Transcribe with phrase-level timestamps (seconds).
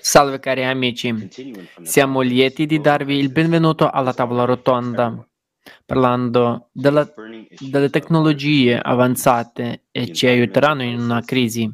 [0.00, 1.28] Salve cari amici,
[1.82, 5.26] siamo lieti di darvi il benvenuto alla tavola rotonda,
[5.84, 7.08] parlando della,
[7.58, 11.72] delle tecnologie avanzate e ci aiuteranno in una crisi.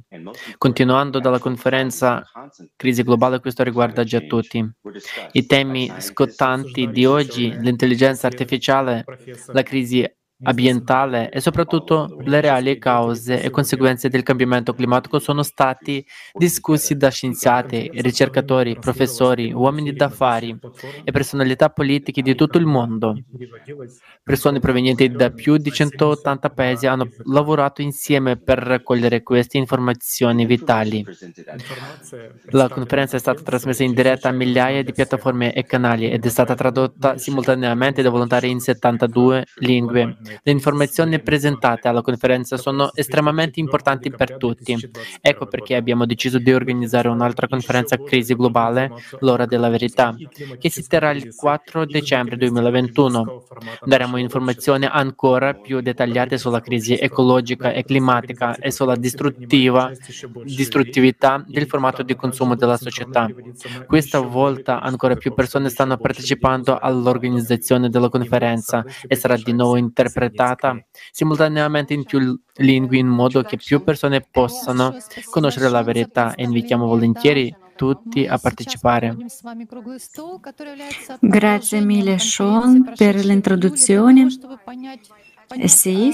[0.58, 2.24] Continuando dalla conferenza
[2.76, 4.68] Crisi globale, questo riguarda già tutti.
[5.32, 9.04] I temi scottanti di oggi, l'intelligenza artificiale,
[9.52, 10.04] la crisi
[10.42, 17.10] ambientale e soprattutto le reali cause e conseguenze del cambiamento climatico sono stati discussi da
[17.10, 20.58] scienziati, ricercatori, professori, uomini d'affari
[21.04, 23.18] e personalità politiche di tutto il mondo.
[24.22, 31.04] Persone provenienti da più di 180 paesi hanno lavorato insieme per raccogliere queste informazioni vitali.
[32.50, 36.28] La conferenza è stata trasmessa in diretta a migliaia di piattaforme e canali ed è
[36.28, 43.58] stata tradotta simultaneamente da volontari in 72 lingue le informazioni presentate alla conferenza sono estremamente
[43.58, 44.76] importanti per tutti.
[45.20, 50.14] Ecco perché abbiamo deciso di organizzare un'altra conferenza Crisi Globale, l'ora della verità,
[50.58, 53.44] che si terrà il 4 dicembre 2021.
[53.84, 59.92] Daremo informazioni ancora più dettagliate sulla crisi ecologica e climatica e sulla distruttività
[61.46, 63.28] del formato di consumo della società.
[63.86, 70.18] Questa volta ancora più persone stanno partecipando all'organizzazione della conferenza e sarà di nuovo interpretata
[70.20, 70.78] interpretata
[71.10, 74.96] simultaneamente in più lingue in modo che più persone possano
[75.30, 79.16] conoscere la verità e invitiamo volentieri tutti a partecipare.
[81.20, 84.26] Grazie mille Sean per l'introduzione.
[85.64, 86.12] Sì,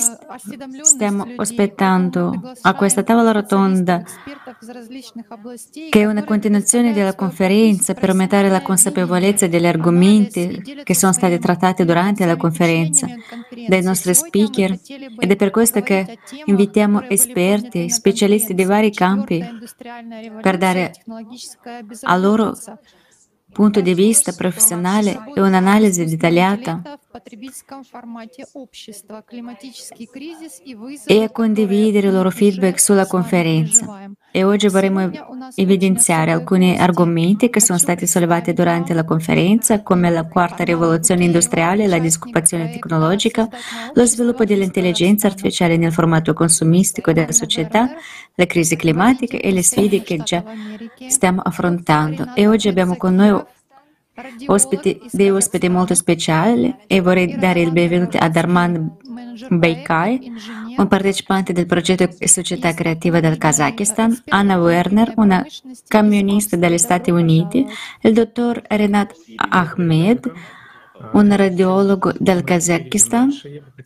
[0.81, 4.03] stiamo aspettando a questa tavola rotonda
[5.91, 11.39] che è una continuazione della conferenza per aumentare la consapevolezza degli argomenti che sono stati
[11.39, 13.06] trattati durante la conferenza
[13.69, 14.70] dai nostri speaker.
[15.19, 19.45] ed è per questo che invitiamo esperti, specialisti di vari campi
[20.41, 20.93] per dare
[22.03, 22.56] a loro
[23.53, 26.98] punto di vista professionale e un'analisi dettagliata
[31.06, 34.10] e a condividere il loro feedback sulla conferenza.
[34.31, 35.10] E oggi vorremmo
[35.54, 41.87] evidenziare alcuni argomenti che sono stati sollevati durante la conferenza, come la quarta rivoluzione industriale,
[41.87, 43.48] la disoccupazione tecnologica,
[43.94, 47.94] lo sviluppo dell'intelligenza artificiale nel formato consumistico della società,
[48.34, 50.44] la crisi climatica e le sfide che già
[51.09, 52.34] stiamo affrontando.
[52.34, 53.43] E oggi abbiamo con noi
[54.47, 58.97] ospiti, dei ospiti molto speciali e vorrei dare il benvenuto ad Arman
[59.50, 60.32] Beikai,
[60.77, 65.44] un partecipante del progetto Società Creativa del Kazakistan, Anna Werner, una
[65.88, 67.66] camionista dagli Stati Uniti,
[68.03, 70.33] il dottor Renat Ahmed,
[71.12, 73.31] un radiologo del Kazakistan,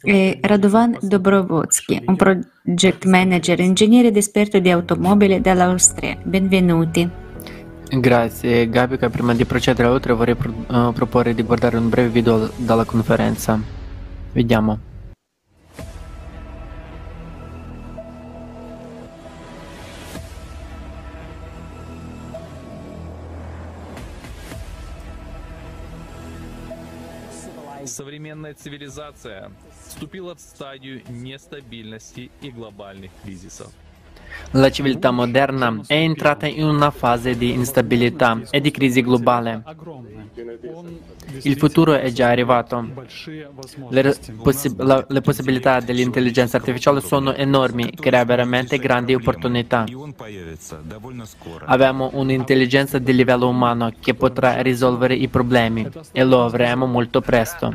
[0.03, 6.17] e Radovan Dobrovotsky, un project manager, ingegnere ed esperto di automobili dall'Austria.
[6.23, 7.30] Benvenuti.
[7.93, 12.49] Grazie Gabica, prima di procedere oltre vorrei pro- uh, proporre di guardare un breve video
[12.57, 13.61] dalla conferenza.
[14.33, 14.79] Vediamo.
[27.85, 29.51] Современная цивилизация
[29.85, 33.73] вступила в стадию нестабильности и глобальных кризисов.
[34.53, 39.63] La civiltà moderna è entrata in una fase di instabilità e di crisi globale.
[41.43, 42.89] Il futuro è già arrivato.
[43.91, 49.85] Le, possi- la, le possibilità dell'intelligenza artificiale sono enormi, crea veramente grandi opportunità.
[51.67, 57.73] Abbiamo un'intelligenza di livello umano che potrà risolvere i problemi e lo avremo molto presto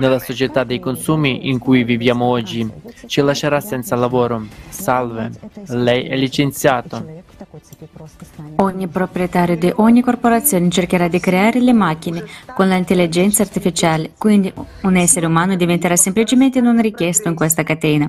[0.00, 2.68] nella società dei consumi in cui viviamo oggi
[3.06, 4.46] ci lascerà senza lavoro.
[4.70, 5.30] Salve,
[5.68, 7.28] lei è licenziato.
[8.56, 12.24] Ogni proprietario di ogni corporazione cercherà di creare le macchine
[12.54, 14.52] con l'intelligenza artificiale, quindi
[14.82, 18.08] un essere umano diventerà semplicemente non richiesto in questa catena.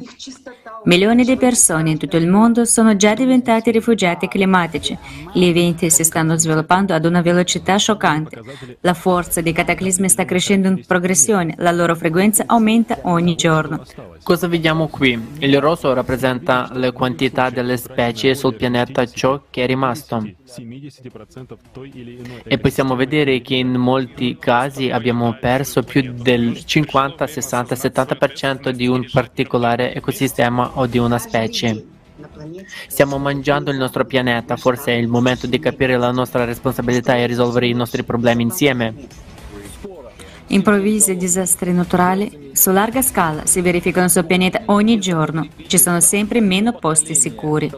[0.84, 4.98] Milioni di persone in tutto il mondo sono già diventati rifugiati climatici.
[5.32, 8.42] Gli eventi si stanno sviluppando ad una velocità scioccante.
[8.82, 13.84] La forza dei cataclismi sta crescendo in progressione, la loro frequenza aumenta ogni giorno.
[14.24, 15.20] Cosa vediamo qui?
[15.38, 20.28] Il rosso rappresenta le quantità delle specie sul pianeta, ciò che è rimasto.
[22.44, 28.88] E possiamo vedere che in molti casi abbiamo perso più del 50, 60, 70% di
[28.88, 31.86] un particolare ecosistema o di una specie.
[32.88, 37.26] Stiamo mangiando il nostro pianeta, forse è il momento di capire la nostra responsabilità e
[37.26, 39.30] risolvere i nostri problemi insieme.
[40.52, 45.48] Improvvisi disastri naturali su larga scala si verificano sul pianeta ogni giorno.
[45.66, 47.72] Ci sono sempre meno posti sicuri.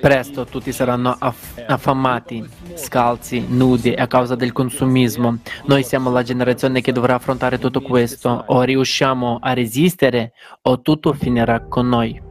[0.00, 2.44] Presto tutti saranno aff- affamati,
[2.74, 5.38] scalzi, nudi a causa del consumismo.
[5.66, 8.42] Noi siamo la generazione che dovrà affrontare tutto questo.
[8.48, 10.32] O riusciamo a resistere
[10.62, 12.27] o tutto finirà con noi.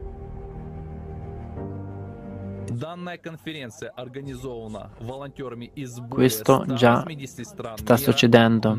[6.08, 7.04] Questo già
[7.76, 8.78] sta succedendo.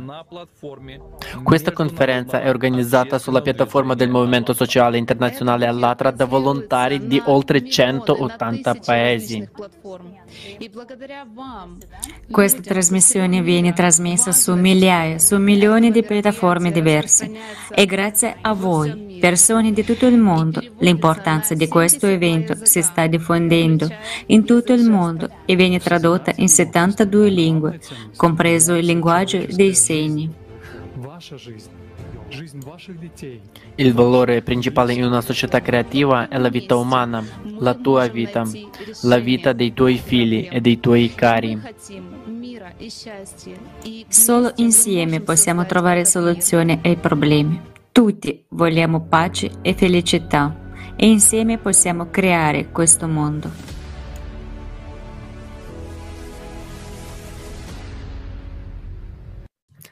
[1.44, 7.68] Questa conferenza è organizzata sulla piattaforma del Movimento Sociale Internazionale Allatra da volontari di oltre
[7.68, 9.50] 180 paesi.
[12.30, 17.32] Questa trasmissione viene trasmessa su migliaia, su milioni di piattaforme diverse
[17.72, 23.06] e grazie a voi, persone di tutto il mondo, l'importanza di questo evento si sta
[23.08, 23.88] diffondendo
[24.28, 27.80] in tutto il mondo e viene tradotta in 72 lingue,
[28.16, 30.48] compreso il linguaggio dei segni.
[33.76, 37.24] Il valore principale in una società creativa è la vita umana,
[37.58, 38.46] la tua vita,
[39.04, 41.60] la vita dei tuoi figli e dei tuoi cari.
[44.08, 47.78] Solo insieme possiamo trovare soluzioni ai problemi.
[48.00, 53.52] Tutti vogliamo pace e felicità e insieme possiamo creare questo mondo.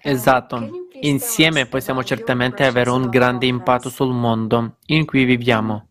[0.02, 0.70] Esatto,
[1.02, 5.87] insieme possiamo certamente avere un grande impatto sul mondo in cui viviamo.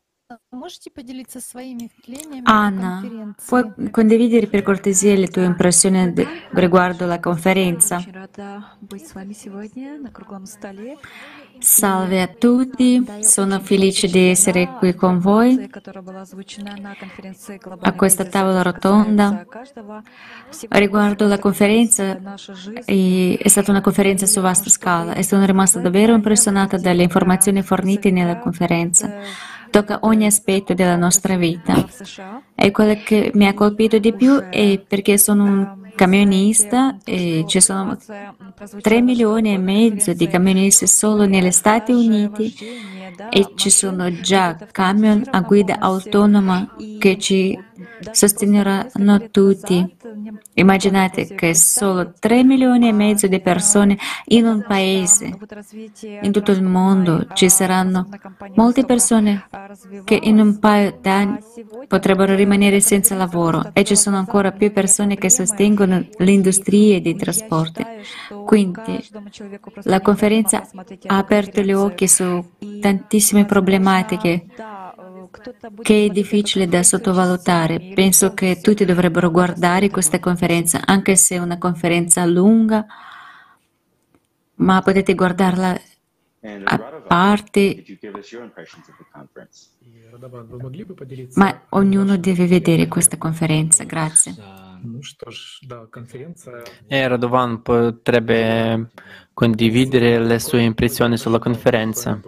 [2.45, 6.13] Anna, puoi condividere per cortesia le tue impressioni
[6.53, 8.03] riguardo la conferenza?
[11.59, 15.69] Salve a tutti, sono felice di essere qui con voi.
[17.81, 19.47] a questa tavola rotonda.
[20.69, 22.19] Riguardo la conferenza,
[22.85, 25.15] è stata una conferenza su vasta scala.
[25.15, 31.37] E sono rimasta davvero impressionata dalle informazioni fornite nella conferenza tocca ogni aspetto della nostra
[31.37, 31.85] vita.
[32.55, 37.61] E quello che mi ha colpito di più è perché sono un camionista e ci
[37.61, 37.97] sono
[38.81, 42.55] 3 milioni e mezzo di camionisti solo negli Stati Uniti
[43.31, 47.59] e ci sono già camion a guida autonoma che ci
[48.11, 49.97] sosteneranno tutti.
[50.55, 53.97] Immaginate che solo 3 milioni e mezzo di persone
[54.27, 55.37] in un paese,
[56.23, 58.09] in tutto il mondo, ci saranno
[58.55, 59.49] molte persone
[60.05, 61.39] che in un paio d'anni
[61.87, 67.17] potrebbero rimanere senza lavoro e ci sono ancora più persone che sostengono le industrie dei
[67.17, 67.85] trasporti.
[68.45, 69.05] Quindi
[69.83, 70.67] la conferenza
[71.07, 72.45] ha aperto gli occhi su
[72.81, 74.47] tantissime problematiche
[75.83, 77.93] che è difficile da sottovalutare.
[77.95, 82.87] Penso che tutti dovrebbero guardare questa conferenza, anche se è una conferenza lunga,
[84.57, 85.81] ma potete guardarla
[86.65, 87.85] a parte.
[91.35, 93.85] Ma ognuno deve vedere questa conferenza.
[93.85, 94.35] Grazie.
[96.87, 98.91] E Radovan potrebbe
[99.33, 102.21] condividere le sue impressioni sulla conferenza.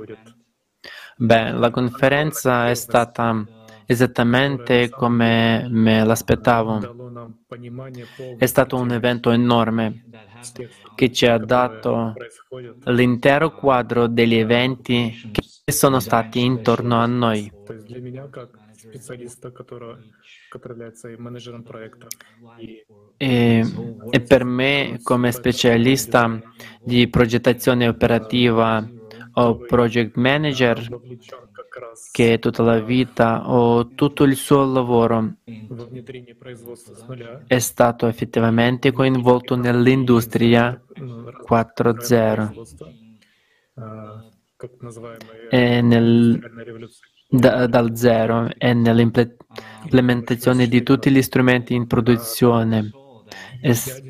[1.20, 3.44] Beh, la conferenza è stata
[3.86, 7.16] esattamente come me l'aspettavo.
[8.36, 10.04] È stato un evento enorme
[10.94, 12.14] che ci ha dato
[12.84, 17.50] l'intero quadro degli eventi che sono stati intorno a noi.
[23.16, 23.64] E,
[24.10, 26.40] e per me, come specialista
[26.80, 28.88] di progettazione operativa
[29.38, 30.86] o project manager
[32.10, 35.36] che tutta la vita o tutto il suo lavoro.
[37.46, 40.80] È stato effettivamente coinvolto nell'industria
[41.46, 42.52] 4.0
[45.50, 46.40] e nel,
[47.28, 52.90] da, dal zero e nell'implementazione di tutti gli strumenti in produzione.
[53.60, 54.02] Es-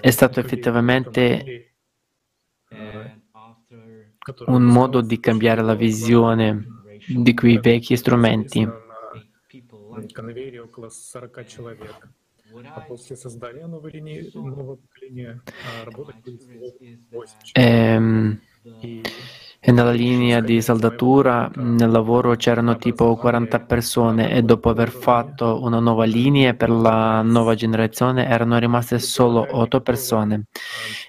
[0.00, 1.52] è stato effettivamente
[4.46, 6.66] un modo di cambiare la visione
[7.04, 8.72] di quei vecchi strumenti.
[17.54, 18.38] Ehm,
[19.64, 25.62] e nella linea di saldatura nel lavoro c'erano tipo 40 persone e dopo aver fatto
[25.62, 30.44] una nuova linea per la nuova generazione erano rimaste solo 8 persone.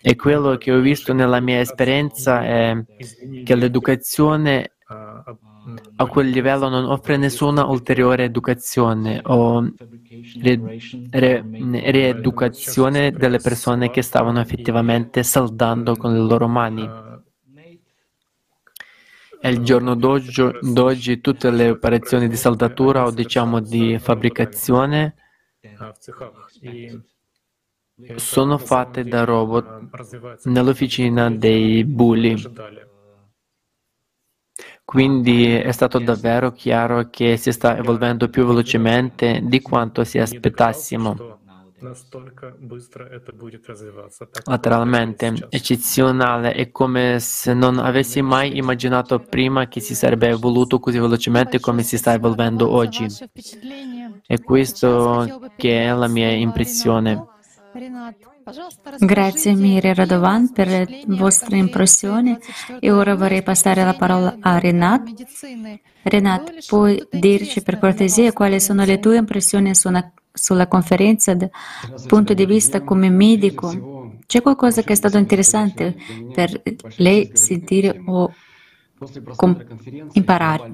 [0.01, 2.83] E quello che ho visto nella mia esperienza è
[3.43, 4.73] che l'educazione
[5.95, 9.71] a quel livello non offre nessuna ulteriore educazione o
[10.41, 10.77] re,
[11.09, 11.43] re,
[11.91, 17.11] rieducazione delle persone che stavano effettivamente saldando con le loro mani.
[19.45, 25.15] E il giorno d'oggi tutte le operazioni di saldatura o diciamo di fabbricazione
[28.15, 32.41] sono fatte da robot nell'officina dei bulli.
[34.85, 41.41] Quindi è stato davvero chiaro che si sta evolvendo più velocemente di quanto si aspettassimo.
[44.45, 50.99] Lateralmente, eccezionale, è come se non avessi mai immaginato prima che si sarebbe evoluto così
[50.99, 53.05] velocemente come si sta evolvendo oggi.
[54.25, 57.32] È questo che è la mia impressione.
[58.99, 62.37] Grazie Miri Radovan per le vostre impressioni
[62.79, 65.11] e ora vorrei passare la parola a Renat.
[66.03, 71.49] Renat, puoi dirci per cortesia quali sono le tue impressioni sulla, sulla conferenza dal
[72.05, 74.19] punto di vista come medico?
[74.27, 75.95] C'è qualcosa che è stato interessante
[76.31, 76.61] per
[76.97, 78.31] lei sentire o
[80.11, 80.71] imparare?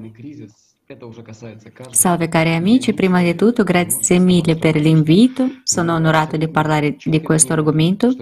[1.90, 7.20] Salve cari amici, prima di tutto grazie mille per l'invito, sono onorato di parlare di
[7.20, 8.12] questo argomento.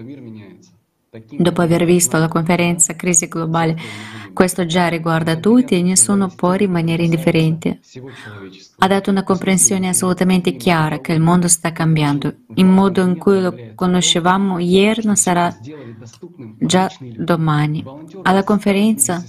[1.38, 3.74] Dopo aver visto la conferenza Crisi globale
[4.38, 7.80] questo già riguarda tutti e nessuno può rimanere indifferente.
[8.78, 12.32] Ha dato una comprensione assolutamente chiara che il mondo sta cambiando.
[12.54, 15.52] Il modo in cui lo conoscevamo ieri non sarà
[16.56, 17.84] già domani.
[18.22, 19.24] Alla conferenza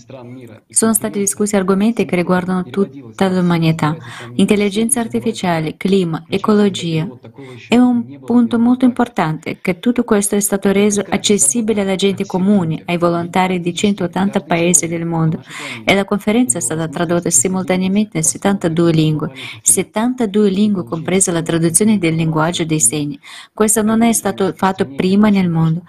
[0.67, 3.97] sono stati discussi argomenti che riguardano tutta l'umanità.
[4.35, 7.07] Intelligenza artificiale, clima, ecologia.
[7.67, 12.83] È un punto molto importante che tutto questo è stato reso accessibile alla gente comune,
[12.85, 15.41] ai volontari di 180 paesi del del mondo
[15.85, 21.97] e la conferenza è stata tradotta simultaneamente in 72 lingue, 72 lingue compresa la traduzione
[21.97, 23.19] del linguaggio dei segni.
[23.53, 25.83] Questo non è stato fatto prima nel mondo,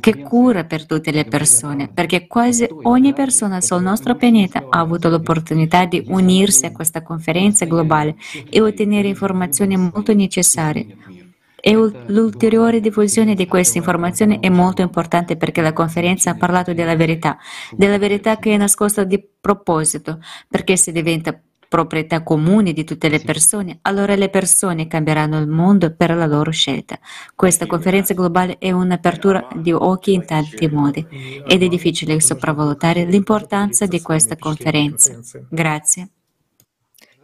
[0.00, 5.08] che cura per tutte le persone, perché quasi ogni persona sul nostro pianeta ha avuto
[5.08, 8.16] l'opportunità di unirsi a questa conferenza globale
[8.48, 11.19] e ottenere informazioni molto necessarie.
[11.60, 16.96] E l'ulteriore diffusione di queste informazioni è molto importante perché la conferenza ha parlato della
[16.96, 17.38] verità,
[17.72, 21.38] della verità che è nascosta di proposito, perché se diventa
[21.70, 26.50] proprietà comune di tutte le persone, allora le persone cambieranno il mondo per la loro
[26.50, 26.98] scelta.
[27.36, 31.06] Questa conferenza globale è un'apertura di occhi in tanti modi
[31.46, 35.16] ed è difficile sopravvalutare l'importanza di questa conferenza.
[35.48, 36.08] Grazie.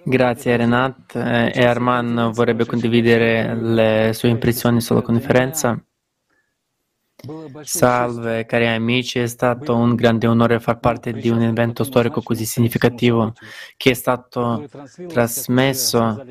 [0.09, 1.17] Grazie Renat.
[1.17, 5.77] Eh, e Arman vorrebbe condividere le sue impressioni sulla conferenza.
[7.63, 12.45] Salve cari amici, è stato un grande onore far parte di un evento storico così
[12.45, 13.33] significativo
[13.77, 14.69] che è stato
[15.09, 16.25] trasmesso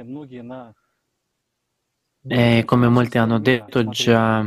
[2.27, 4.45] e come molti hanno detto già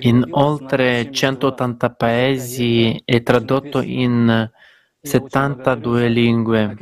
[0.00, 4.50] in oltre 180 paesi e tradotto in
[5.00, 6.76] 72 lingue.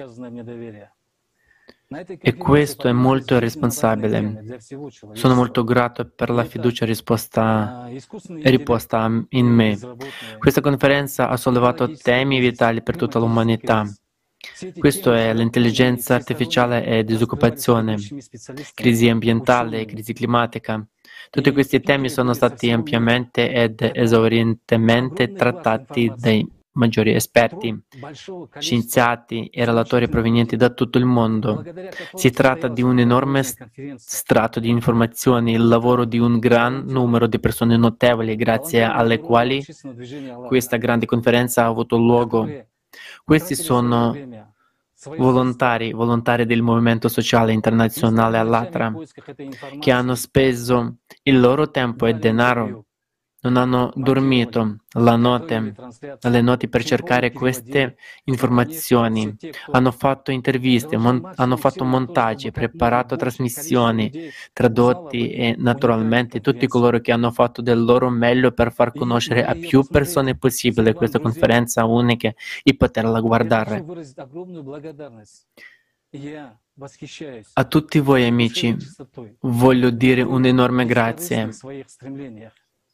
[1.93, 4.59] E questo è molto responsabile.
[5.13, 7.91] Sono molto grato per la fiducia risposta,
[8.43, 9.77] riposta in me.
[10.39, 13.85] Questa conferenza ha sollevato temi vitali per tutta l'umanità.
[14.79, 17.97] Questo è l'intelligenza artificiale e disoccupazione,
[18.73, 20.87] crisi ambientale e crisi climatica.
[21.29, 26.49] Tutti questi temi sono stati ampiamente ed esaurientemente trattati dai
[26.81, 27.79] maggiori esperti,
[28.59, 31.63] scienziati e relatori provenienti da tutto il mondo.
[32.15, 33.43] Si tratta di un enorme
[33.97, 39.63] strato di informazioni, il lavoro di un gran numero di persone notevoli grazie alle quali
[40.47, 42.49] questa grande conferenza ha avuto luogo.
[43.23, 44.17] Questi sono
[45.17, 48.93] volontari, volontari del movimento sociale internazionale all'Atra,
[49.79, 52.87] che hanno speso il loro tempo e denaro
[53.43, 55.75] non hanno dormito la notte,
[56.21, 59.35] le notti per cercare queste informazioni,
[59.71, 64.11] hanno fatto interviste, mon- hanno fatto montaggi, preparato trasmissioni,
[64.53, 69.55] tradotti e naturalmente tutti coloro che hanno fatto del loro meglio per far conoscere a
[69.55, 72.33] più persone possibile questa conferenza unica
[72.63, 73.85] e poterla guardare.
[77.53, 78.77] A tutti voi amici
[79.41, 81.49] voglio dire un enorme grazie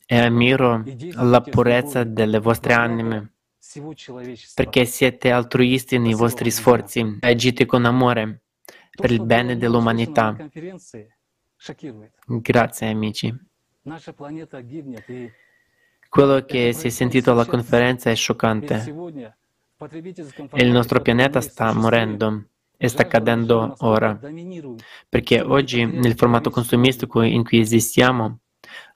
[0.07, 0.85] e ammiro
[1.15, 3.33] la purezza delle vostre anime,
[4.55, 8.43] perché siete altruisti nei vostri sforzi e agite con amore
[8.97, 10.37] per il bene dell'umanità.
[12.27, 13.37] Grazie amici.
[16.09, 18.95] Quello che si è sentito alla conferenza è scioccante.
[20.55, 22.45] Il nostro pianeta sta morendo
[22.77, 24.19] e sta accadendo ora.
[25.09, 28.39] Perché oggi, nel formato consumistico in cui esistiamo,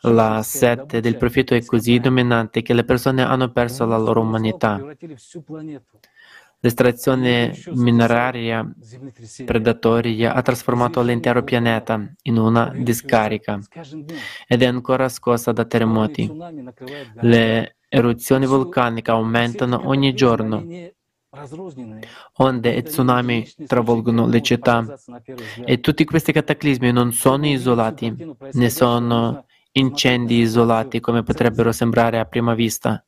[0.03, 4.81] la sete del profitto è così dominante che le persone hanno perso la loro umanità.
[6.63, 8.71] L'estrazione mineraria
[9.47, 13.59] predatoria ha trasformato l'intero pianeta in una discarica
[14.47, 16.31] ed è ancora scossa da terremoti.
[17.21, 20.67] Le eruzioni vulcaniche aumentano ogni giorno.
[22.39, 24.85] Onde e tsunami travolgono le città
[25.65, 28.15] e tutti questi cataclismi non sono isolati,
[28.53, 33.05] ne sono incendi isolati come potrebbero sembrare a prima vista.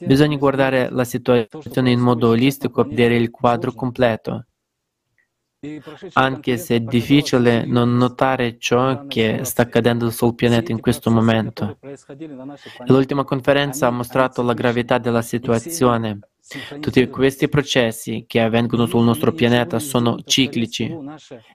[0.00, 4.44] Bisogna guardare la situazione in modo olistico e vedere il quadro completo.
[6.14, 11.78] Anche se è difficile non notare ciò che sta accadendo sul pianeta in questo momento.
[12.86, 16.18] L'ultima conferenza ha mostrato la gravità della situazione.
[16.80, 20.96] Tutti questi processi che avvengono sul nostro pianeta sono ciclici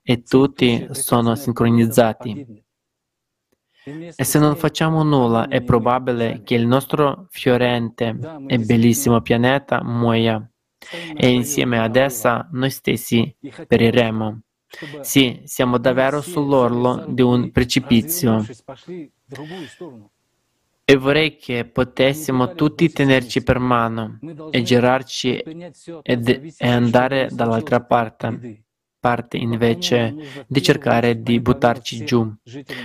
[0.03, 2.64] e tutti sono sincronizzati.
[3.87, 10.43] E se non facciamo nulla è probabile che il nostro fiorente e bellissimo pianeta muoia.
[11.15, 13.35] E insieme ad essa noi stessi
[13.67, 14.41] periremo.
[15.01, 18.43] Sì, siamo davvero sull'orlo di un precipizio.
[20.87, 25.43] E vorrei che potessimo tutti tenerci per mano e girarci
[26.01, 28.64] ed, e andare dall'altra parte
[29.05, 30.15] parte invece
[30.47, 32.27] di cercare di buttarci giù.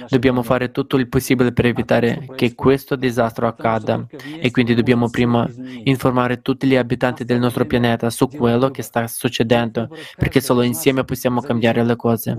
[0.07, 4.07] Dobbiamo fare tutto il possibile per evitare che questo disastro accada
[4.39, 5.49] e quindi dobbiamo prima
[5.85, 11.05] informare tutti gli abitanti del nostro pianeta su quello che sta succedendo, perché solo insieme
[11.05, 12.39] possiamo cambiare le cose.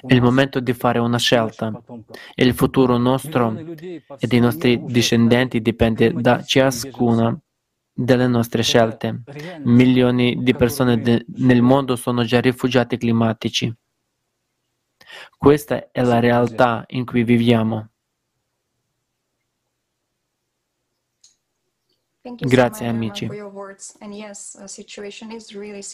[0.00, 1.70] È il momento di fare una scelta
[2.34, 3.54] e il futuro nostro
[4.18, 7.38] e dei nostri discendenti dipende da ciascuna
[7.92, 9.22] delle nostre scelte.
[9.64, 13.72] Milioni di persone de- nel mondo sono già rifugiati climatici.
[15.36, 17.91] Questa è la realtà in cui viviamo.
[22.39, 23.27] Grazie amici.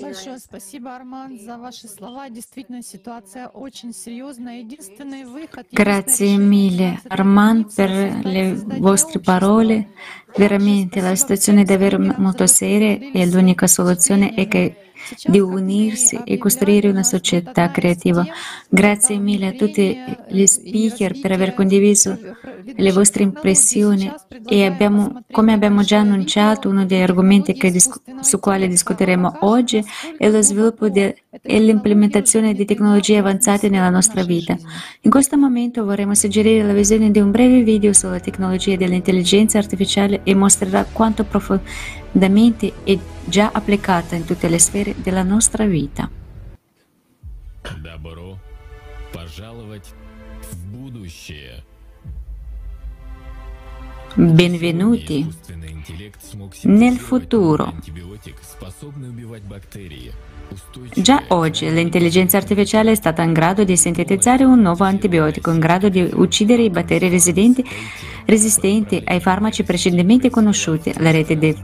[0.01, 2.29] Большое спасибо, Арман, за ваши слова.
[2.29, 4.59] Действительно, ситуация очень серьезная.
[4.59, 5.67] Единственный выход...
[5.71, 7.89] Grazie mille, Arman, per
[8.25, 9.89] le vostre parole.
[10.35, 14.86] Veramente la situazione è davvero molto seria e l'unica soluzione è che
[15.26, 18.24] di unirsi e costruire una società creativa.
[18.68, 22.18] Grazie mille a tutti gli speaker per aver condiviso
[22.64, 24.12] le vostre impressioni
[24.46, 29.82] e abbiamo, come abbiamo già annunciato, uno degli argomenti dis- su quali discuteremo oggi
[30.16, 34.56] è lo sviluppo de- e l'implementazione di tecnologie avanzate nella nostra vita.
[35.02, 40.20] In questo momento vorremmo suggerire la visione di un breve video sulla tecnologia dell'intelligenza artificiale
[40.24, 41.97] e mostrerà quanto profondamente
[42.83, 46.09] è già applicata in tutte le sfere della nostra vita.
[47.81, 48.37] Добро
[49.11, 49.93] пожаловать
[50.41, 51.63] в будущее.
[54.15, 55.27] Benvenuti
[56.63, 57.73] nel futuro.
[60.94, 65.88] Già oggi l'intelligenza artificiale è stata in grado di sintetizzare un nuovo antibiotico in grado
[65.88, 67.64] di uccidere i batteri residenti
[68.24, 70.92] resistenti ai farmaci precedentemente conosciuti.
[70.98, 71.56] La rete di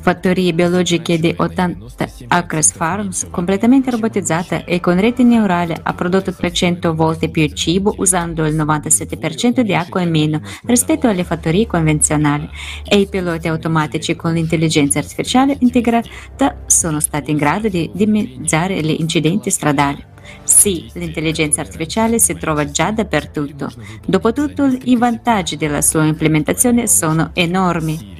[0.00, 6.94] fattorie biologiche di 80 Acres Farms, completamente robotizzata e con rete neurale, ha prodotto 300
[6.94, 12.48] volte più cibo usando il 97% di acqua in meno rispetto alle fattorie convenzionali.
[12.84, 18.96] E i piloti automatici con l'intelligenza artificiale integrata sono stati in grado di dimezzare gli
[18.98, 20.04] incidenti stradali.
[20.44, 23.70] Sì, l'intelligenza artificiale si trova già dappertutto.
[24.06, 28.19] Dopotutto, i vantaggi della sua implementazione sono enormi.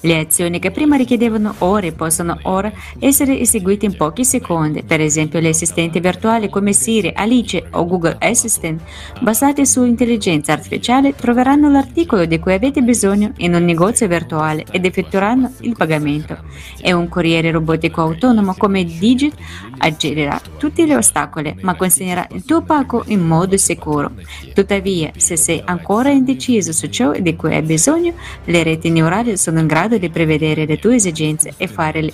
[0.00, 4.84] Le azioni che prima richiedevano ore possono ora essere eseguite in pochi secondi.
[4.84, 8.80] Per esempio, le assistenti virtuali come Siri, Alice o Google Assistant,
[9.20, 14.84] basate su intelligenza artificiale, troveranno l'articolo di cui avete bisogno in un negozio virtuale ed
[14.84, 16.38] effettueranno il pagamento.
[16.80, 19.34] E un corriere robotico autonomo come Digit
[19.78, 24.12] aggirerà tutti gli ostacoli, ma consegnerà il tuo pacco in modo sicuro.
[24.54, 29.58] Tuttavia, se sei ancora indeciso su ciò di cui hai bisogno, le reti neurali sono
[29.60, 32.12] in grado grado di prevedere le tue esigenze e fare le,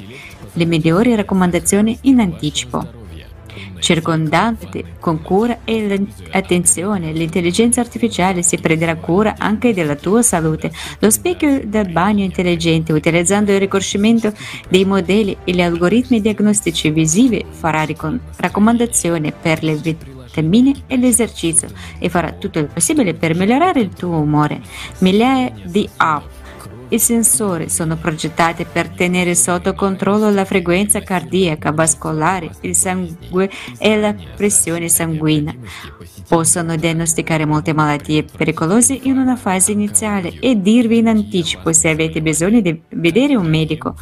[0.52, 3.02] le migliori raccomandazioni in anticipo.
[3.78, 10.72] Circondante con cura e attenzione, l'intelligenza artificiale si prenderà cura anche della tua salute.
[11.00, 14.32] Lo specchio del bagno intelligente, utilizzando il riconoscimento
[14.68, 17.86] dei modelli e gli algoritmi diagnostici visivi, farà
[18.36, 24.16] raccomandazioni per le vitamine e l'esercizio e farà tutto il possibile per migliorare il tuo
[24.18, 24.62] umore.
[24.98, 26.33] Migliaia di app
[26.94, 33.98] i sensori sono progettati per tenere sotto controllo la frequenza cardiaca, vascolare, il sangue e
[33.98, 35.54] la pressione sanguigna.
[36.26, 42.22] Possono diagnosticare molte malattie pericolose in una fase iniziale e dirvi in anticipo se avete
[42.22, 43.94] bisogno di vedere un medico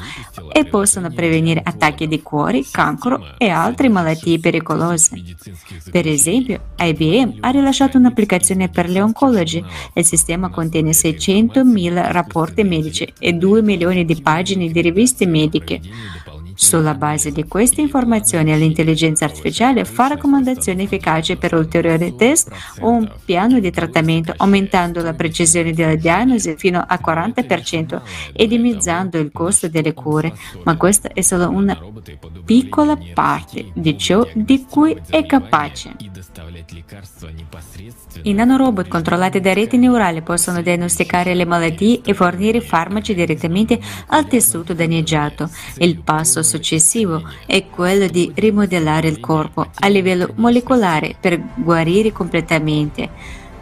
[0.53, 5.21] e possono prevenire attacchi di cuore, cancro e altre malattie pericolose.
[5.91, 9.65] Per esempio, IBM ha rilasciato un'applicazione per le oncologi.
[9.95, 15.81] Il sistema contiene 600.000 rapporti medici e 2 milioni di pagine di riviste mediche.
[16.63, 23.13] Sulla base di queste informazioni l'intelligenza artificiale fa raccomandazioni efficaci per ulteriori test o un
[23.25, 28.01] piano di trattamento, aumentando la precisione della diagnosi fino al 40%
[28.33, 30.33] e dimezzando il costo delle cure.
[30.63, 31.77] Ma questa è solo una
[32.45, 35.97] piccola parte di ciò di cui è capace.
[38.23, 44.27] I nanorobot controllati da reti neurali possono diagnosticare le malattie e fornire farmaci direttamente al
[44.27, 45.51] tessuto danneggiato.
[45.79, 53.09] Il passo successivo è quello di rimodellare il corpo a livello molecolare per guarire completamente,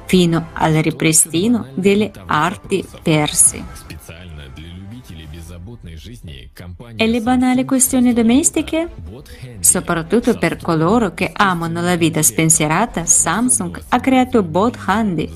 [0.07, 3.65] fino al ripristino delle arti perse.
[6.97, 8.89] E le banali questioni domestiche?
[9.61, 15.31] Soprattutto per coloro che amano la vita spensierata, Samsung ha creato Bot Handy,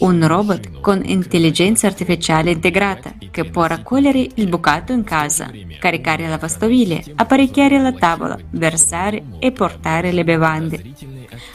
[0.00, 6.30] un robot con intelligenza artificiale integrata che può raccogliere il bucato in casa, caricare la
[6.30, 10.92] lavastoviglie, apparecchiare la tavola, versare e portare le bevande.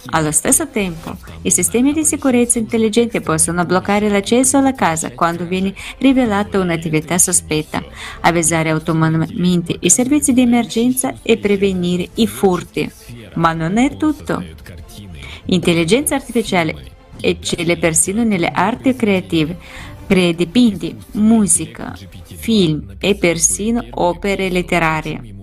[0.08, 5.74] Allo stesso tempo, i sistemi di sicurezza intelligenti possono bloccare l'accesso alla casa quando viene
[6.00, 7.84] rivelata un'attività sospetta,
[8.22, 12.92] avvisare autonomamente i servizi di emergenza e prevenire i furti.
[13.36, 14.44] Ma non è tutto.
[15.46, 16.92] Intelligenza artificiale
[17.24, 19.58] eccelle persino nelle arti creative,
[20.06, 21.98] crea dipinti, musica,
[22.36, 25.34] film e persino opere letterarie.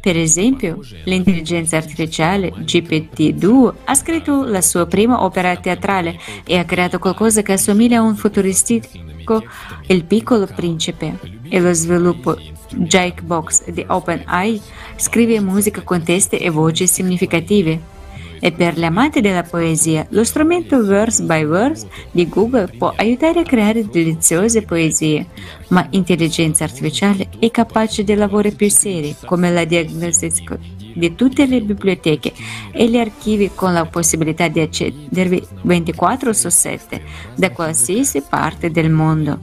[0.00, 6.98] Per esempio, l'intelligenza artificiale GPT-2 ha scritto la sua prima opera teatrale e ha creato
[6.98, 9.44] qualcosa che assomiglia a un futuristico
[9.88, 11.18] Il piccolo principe.
[11.48, 12.36] E lo sviluppo
[12.70, 14.60] Jakebox di OpenAI
[14.96, 17.99] scrive musica con testi e voci significative.
[18.40, 23.40] E per gli amanti della poesia, lo strumento Verse by Verse di Google può aiutare
[23.40, 25.26] a creare deliziose poesie,
[25.68, 30.58] ma l'intelligenza artificiale è capace di lavori più seri, come la diagnostica
[30.94, 32.32] di tutte le biblioteche
[32.72, 37.02] e gli archivi con la possibilità di accedervi 24 su 7
[37.36, 39.38] da qualsiasi parte del mondo.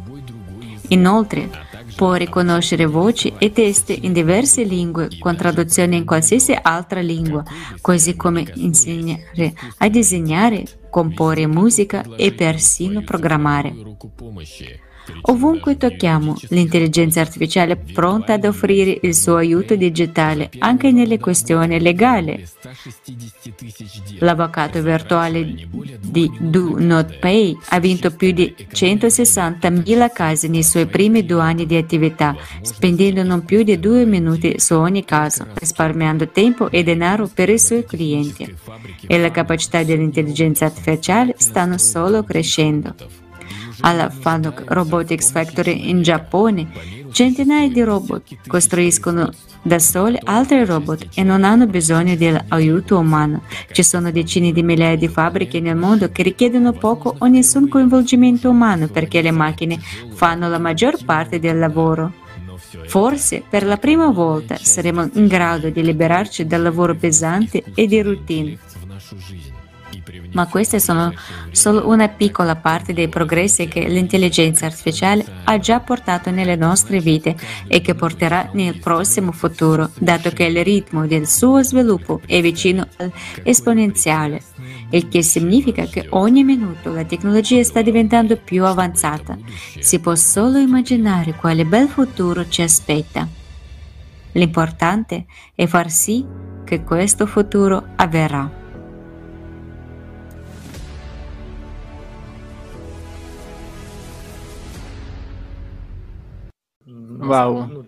[0.90, 1.67] Inoltre,
[1.98, 7.44] Può riconoscere voci e testi in diverse lingue con traduzione in qualsiasi altra lingua,
[7.82, 13.74] così come insegnare a disegnare, comporre musica e persino programmare.
[15.24, 21.80] Ovunque tocchiamo, l'intelligenza artificiale è pronta ad offrire il suo aiuto digitale anche nelle questioni
[21.80, 22.46] legali.
[24.20, 25.68] L'avvocato virtuale
[26.02, 31.66] di Do Not Pay ha vinto più di 160.000 casi nei suoi primi due anni
[31.66, 37.30] di attività, spendendo non più di due minuti su ogni caso, risparmiando tempo e denaro
[37.34, 38.56] per i suoi clienti.
[39.08, 43.26] E le capacità dell'intelligenza artificiale stanno solo crescendo
[43.82, 46.68] alla Fanuc Robotics Factory in Giappone,
[47.12, 53.44] centinaia di robot costruiscono da soli altri robot e non hanno bisogno dell'aiuto umano.
[53.72, 58.50] Ci sono decine di migliaia di fabbriche nel mondo che richiedono poco o nessun coinvolgimento
[58.50, 59.80] umano perché le macchine
[60.14, 62.26] fanno la maggior parte del lavoro.
[62.88, 68.02] Forse per la prima volta saremo in grado di liberarci dal lavoro pesante e di
[68.02, 68.58] routine
[70.34, 71.14] ma queste sono
[71.52, 77.36] solo una piccola parte dei progressi che l'intelligenza artificiale ha già portato nelle nostre vite
[77.68, 82.88] e che porterà nel prossimo futuro, dato che il ritmo del suo sviluppo è vicino
[82.98, 84.42] all'esponenziale,
[84.92, 89.38] il che significa che ogni minuto la tecnologia sta diventando più avanzata.
[89.80, 93.28] Si può solo immaginare quale bel futuro ci aspetta.
[94.34, 96.26] L'importante è far sì
[96.64, 98.67] che questo futuro avverrà.
[107.20, 107.86] Wow.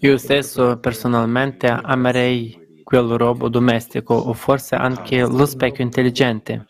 [0.00, 6.66] Io stesso personalmente amerei quel robot domestico o forse anche lo specchio intelligente.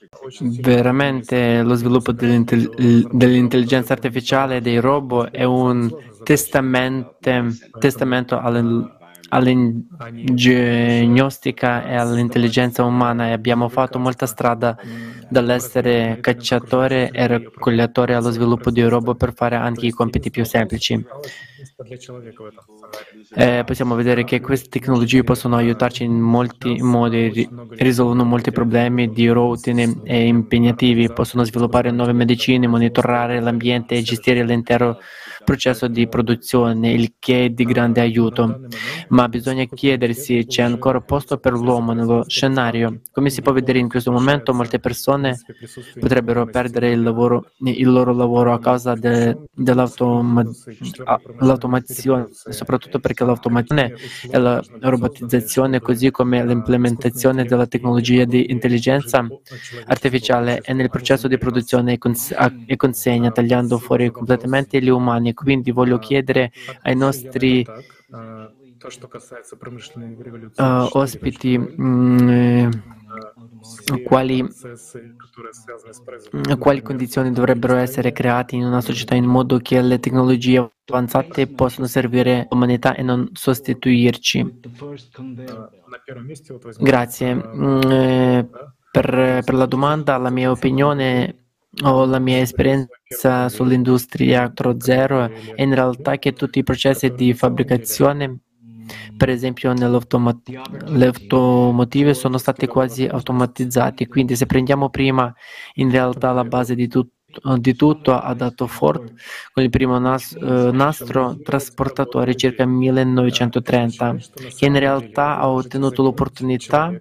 [0.60, 7.16] Veramente lo sviluppo dell'intelligenza artificiale dei robot è un testamento
[9.28, 14.76] all'ingegnostica e all'intelligenza umana e abbiamo fatto molta strada
[15.28, 21.04] dall'essere cacciatore e raccogliatore allo sviluppo di robot per fare anche i compiti più semplici.
[23.34, 29.26] Eh, possiamo vedere che queste tecnologie possono aiutarci in molti modi, risolvono molti problemi di
[29.28, 34.98] routine e impegnativi, possono sviluppare nuove medicine, monitorare l'ambiente e gestire l'intero
[35.44, 38.62] processo di produzione, il che è di grande aiuto.
[39.08, 43.00] Ma bisogna chiedersi, c'è ancora posto per l'uomo nello scenario?
[43.12, 45.38] Come si può vedere in questo momento, molte persone
[46.00, 53.94] potrebbero perdere il, lavoro, il loro lavoro a causa de, dell'automazione, soprattutto perché l'automazione
[54.30, 59.26] e la robotizzazione, così come l'implementazione della tecnologia di intelligenza
[59.86, 61.98] artificiale è nel processo di produzione
[62.66, 67.66] e consegna, tagliando fuori completamente gli umani quindi voglio chiedere ai nostri
[70.56, 72.70] uh, ospiti um,
[74.02, 74.44] quali,
[76.58, 81.86] quali, condizioni dovrebbero essere create in una società in modo che le tecnologie avanzate possano
[81.86, 84.60] servire l'umanità e non sostituirci.
[86.78, 87.34] Grazie.
[87.34, 87.80] Mm,
[88.90, 91.43] per, per la domanda, la mia opinione
[91.82, 98.38] o la mia esperienza sull'industria 4.0 è in realtà che tutti i processi di fabbricazione,
[99.16, 104.06] per esempio nell'automotive, sono stati quasi automatizzati.
[104.06, 105.34] Quindi se prendiamo prima
[105.74, 107.12] in realtà la base di tutto,
[107.58, 109.12] di tutto ha dato Ford
[109.52, 114.16] con il primo nas, eh, nastro trasportatore circa 1930,
[114.56, 116.92] che in realtà ha ottenuto l'opportunità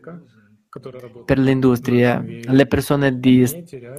[1.25, 3.45] per l'industria, le persone di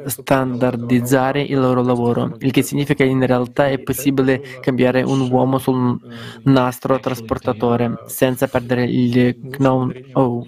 [0.06, 5.58] standardizzare il loro lavoro, il che significa che in realtà è possibile cambiare un uomo
[5.58, 5.96] sul
[6.44, 10.46] nastro trasportatore senza perdere il know-how.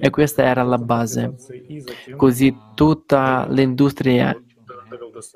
[0.00, 1.36] E questa era la base.
[2.16, 4.36] Così tutta l'industria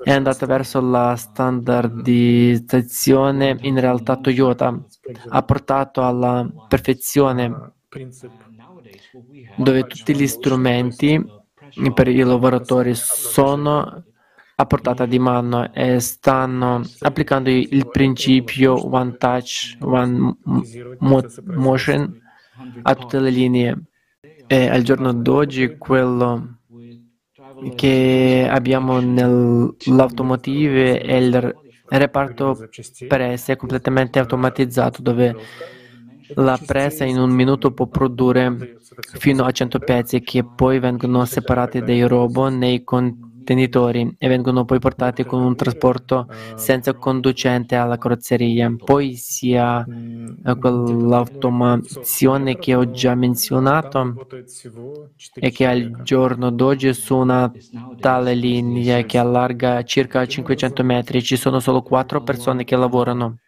[0.03, 3.55] è andata verso la standardizzazione.
[3.61, 4.77] In realtà Toyota
[5.29, 7.75] ha portato alla perfezione
[9.55, 11.23] dove tutti gli strumenti
[11.93, 14.03] per i lavoratori sono
[14.55, 20.37] a portata di mano e stanno applicando il principio One Touch, One
[20.99, 22.21] Motion
[22.81, 23.83] a tutte le linee.
[24.47, 26.57] E al giorno d'oggi quello
[27.75, 32.57] che abbiamo nell'automotive è il reparto
[33.07, 35.35] presse completamente automatizzato dove
[36.35, 38.77] la presa in un minuto può produrre
[39.17, 44.79] fino a 100 pezzi che poi vengono separati dai robot nei contenitori e vengono poi
[44.79, 48.73] portati con un trasporto senza conducente alla carrozzeria.
[48.83, 54.27] Poi si ha eh, quell'automazione che ho già menzionato
[55.33, 57.51] e che al giorno d'oggi su una
[57.99, 63.39] tale linea che allarga circa 500 metri ci sono solo quattro persone che lavorano.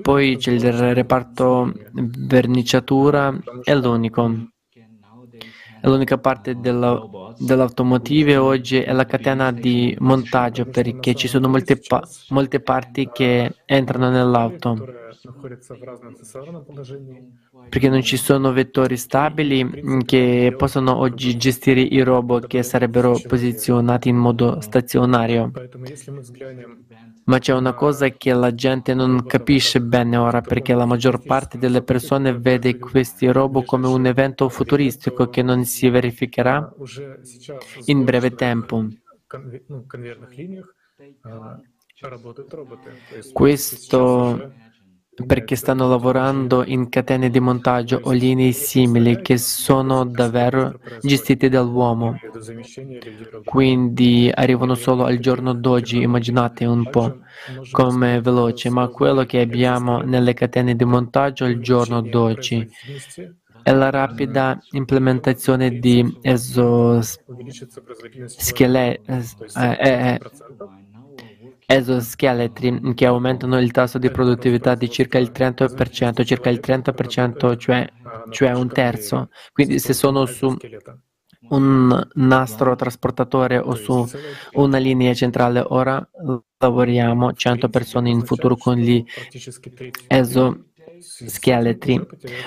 [0.00, 4.48] Poi c'è il reparto verniciatura, è l'unico.
[5.86, 7.02] L'unica parte della,
[7.34, 13.60] dell'automotive oggi è la catena di montaggio perché ci sono molte, pa- molte parti che
[13.64, 14.88] entrano nell'auto
[17.68, 24.08] perché non ci sono vettori stabili che possono oggi gestire i robot che sarebbero posizionati
[24.08, 25.52] in modo stazionario.
[27.24, 31.58] Ma c'è una cosa che la gente non capisce bene ora perché la maggior parte
[31.58, 36.72] delle persone vede questi robot come un evento futuristico che non si verificherà
[37.86, 38.86] in breve tempo.
[43.32, 44.52] Questo
[45.24, 52.18] perché stanno lavorando in catene di montaggio o linee simili che sono davvero gestite dall'uomo.
[53.44, 57.18] Quindi arrivano solo al giorno d'oggi, immaginate un po'
[57.70, 62.68] come veloce, ma quello che abbiamo nelle catene di montaggio al giorno d'oggi
[63.66, 67.26] è la rapida implementazione di esoscheletri.
[69.56, 70.20] Eh, eh,
[71.66, 77.84] esoscheletri che aumentano il tasso di produttività di circa il 30%, circa il 30%, cioè,
[78.30, 79.30] cioè un terzo.
[79.52, 80.56] Quindi se sono su
[81.48, 84.08] un nastro trasportatore o su
[84.52, 86.08] una linea centrale, ora
[86.58, 89.04] lavoriamo 100 persone in futuro con gli
[90.98, 92.00] esoscheletri.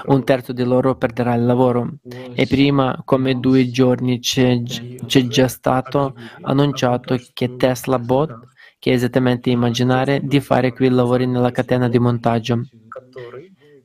[0.05, 1.97] Un terzo di loro perderà il lavoro.
[2.33, 8.47] E prima, come due giorni, c'è, c'è già stato annunciato che Tesla Bot
[8.79, 12.61] che è esattamente immaginare di fare quei lavori nella catena di montaggio.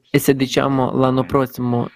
[0.09, 1.89] E se diciamo l'anno prossimo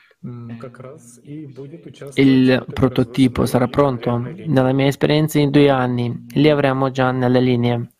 [2.14, 4.18] il prototipo sarà pronto.
[4.18, 7.92] Nella mia esperienza in due anni li avremo già nelle linee.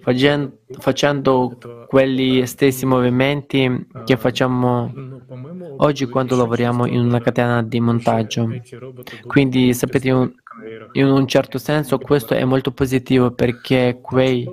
[0.00, 4.90] Facendo, facendo quegli stessi movimenti che facciamo
[5.76, 8.48] oggi quando lavoriamo in una catena di montaggio.
[9.26, 10.08] Quindi sapete,
[10.92, 14.48] in un certo senso questo è molto positivo perché quei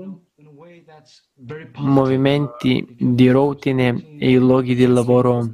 [1.78, 5.50] movimenti di routine e i luoghi di lavoro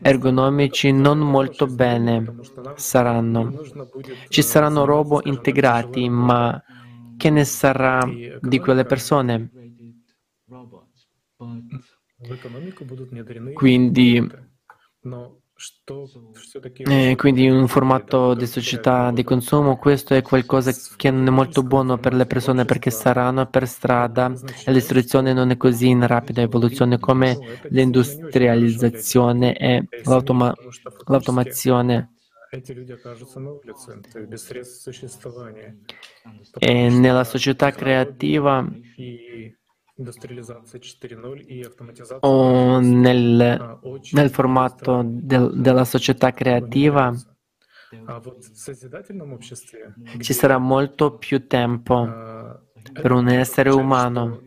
[0.00, 2.34] ergonomici non molto bene
[2.76, 3.52] saranno.
[4.28, 6.62] Ci saranno robot integrati, ma
[7.16, 8.00] che ne sarà
[8.40, 9.50] di quelle persone?
[13.52, 14.26] Quindi
[16.88, 21.30] eh, quindi in un formato di società di consumo questo è qualcosa che non è
[21.30, 24.32] molto buono per le persone perché saranno per strada
[24.64, 27.38] e l'istruzione non è così in rapida evoluzione come
[27.68, 30.54] l'industrializzazione e l'automa-
[31.06, 32.10] l'automazione.
[36.58, 38.66] E nella società creativa
[42.20, 43.78] o nel,
[44.12, 47.14] nel formato del, della società creativa
[50.18, 52.08] ci sarà molto più tempo
[52.92, 54.40] per un essere umano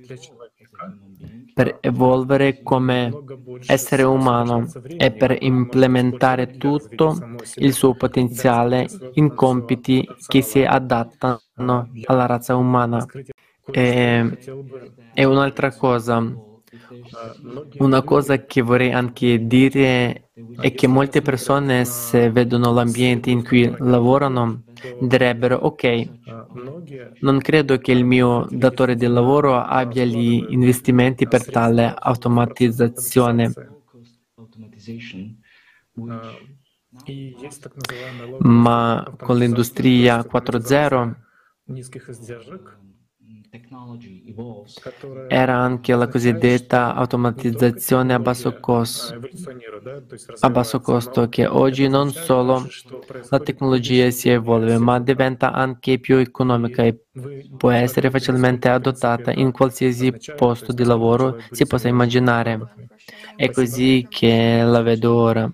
[1.58, 3.12] per evolvere come
[3.66, 7.18] essere umano e per implementare tutto
[7.56, 11.42] il suo potenziale in compiti che si adattano
[12.06, 13.04] alla razza umana.
[13.70, 14.38] E,
[15.14, 16.24] e un'altra cosa,
[17.80, 23.74] una cosa che vorrei anche dire è che molte persone se vedono l'ambiente in cui
[23.80, 24.64] lavorano
[25.00, 26.10] direbbero ok,
[27.22, 33.52] non credo che il mio datore di lavoro abbia gli investimenti per tale automatizzazione.
[38.40, 41.16] Ma con l'industria 4.0
[45.28, 49.16] era anche la cosiddetta automatizzazione a basso, costo,
[50.40, 52.76] a basso costo, che oggi non solo
[53.30, 57.07] la tecnologia si evolve, ma diventa anche più economica e
[57.58, 62.60] può essere facilmente adottata in qualsiasi posto di lavoro si possa immaginare.
[63.36, 65.52] È così che la vedo ora.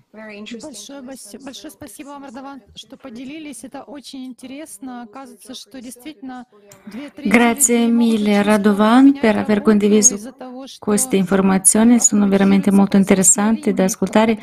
[7.22, 10.34] Grazie mille Radovan per aver condiviso
[10.78, 14.38] queste informazioni, sono veramente molto interessanti da ascoltare.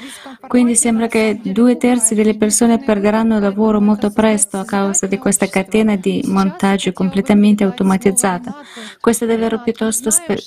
[0.47, 5.17] Quindi sembra che due terzi delle persone perderanno il lavoro molto presto a causa di
[5.17, 8.55] questa catena di montaggio completamente automatizzata.
[9.01, 10.41] Questo è davvero piuttosto spe-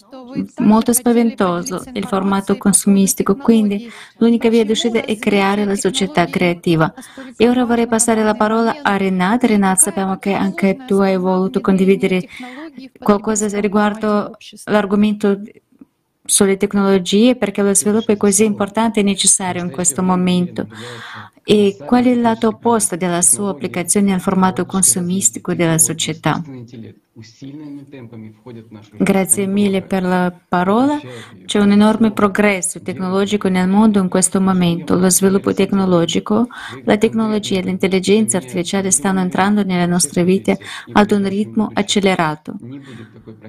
[0.59, 3.37] molto spaventoso, il formato consumistico.
[3.37, 6.93] Quindi l'unica via d'uscita è creare la società creativa.
[7.37, 9.45] E ora vorrei passare la parola a Renat.
[9.45, 12.27] Renat, sappiamo che anche tu hai voluto condividere
[12.99, 15.41] qualcosa riguardo l'argomento
[16.27, 20.67] sulle tecnologie perché lo sviluppo è così importante e necessario in questo momento.
[21.47, 26.43] E qual è il lato opposto della sua applicazione al formato consumistico della società?
[28.99, 30.99] Grazie mille per la parola.
[31.45, 34.97] C'è un enorme progresso tecnologico nel mondo in questo momento.
[34.97, 36.49] Lo sviluppo tecnologico,
[36.85, 40.59] la tecnologia e l'intelligenza artificiale stanno entrando nelle nostre vite
[40.93, 42.57] ad un ritmo accelerato.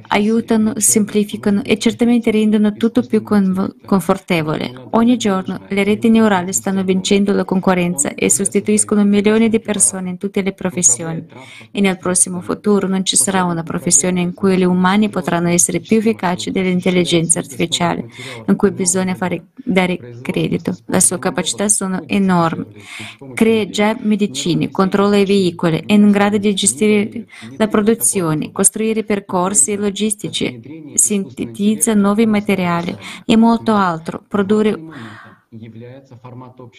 [0.09, 4.89] Aiutano, semplificano e certamente rendono tutto più confortevole.
[4.91, 7.83] Ogni giorno le reti neurali stanno vincendo la concorrenza
[8.15, 11.25] e sostituiscono milioni di persone in tutte le professioni.
[11.71, 15.79] E nel prossimo futuro non ci sarà una professione in cui gli umani potranno essere
[15.79, 18.07] più efficaci dell'intelligenza artificiale,
[18.47, 20.75] in cui bisogna fare, dare credito.
[20.85, 22.65] Le sue capacità sono enormi.
[23.33, 27.25] Crea già medicine, controlla i veicoli, è in grado di gestire
[27.57, 32.95] la produzione, costruire percorsi logistici, sintetizza nuovi materiali
[33.25, 34.79] e molto altro, produrre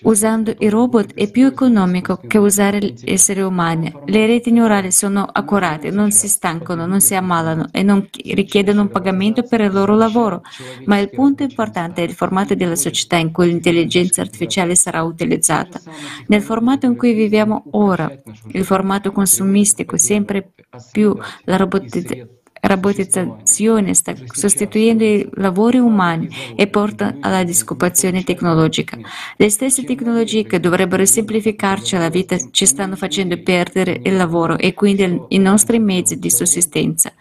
[0.03, 3.93] Usando i robot è più economico che usare esseri umani.
[4.05, 8.89] Le reti neurali sono accurate, non si stancano, non si ammalano e non richiedono un
[8.89, 10.43] pagamento per il loro lavoro.
[10.85, 15.81] Ma il punto importante è il formato della società in cui l'intelligenza artificiale sarà utilizzata.
[16.27, 18.11] Nel formato in cui viviamo ora,
[18.49, 20.53] il formato consumistico, sempre
[20.91, 22.36] più la robotizzazione
[22.67, 28.99] robotizzazione sta sostituendo i lavori umani e porta alla disoccupazione tecnologica.
[29.37, 34.75] Le stesse tecnologie che dovrebbero semplificarci la vita ci stanno facendo perdere il lavoro e
[34.75, 37.13] quindi i nostri mezzi di sussistenza.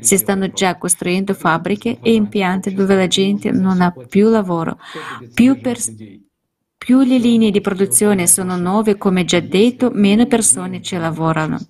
[0.00, 4.78] Si stanno già costruendo fabbriche e impianti dove la gente non ha più lavoro,
[5.34, 6.27] più persone
[6.88, 11.60] più le linee di produzione sono nuove, come già detto, meno persone ci lavorano.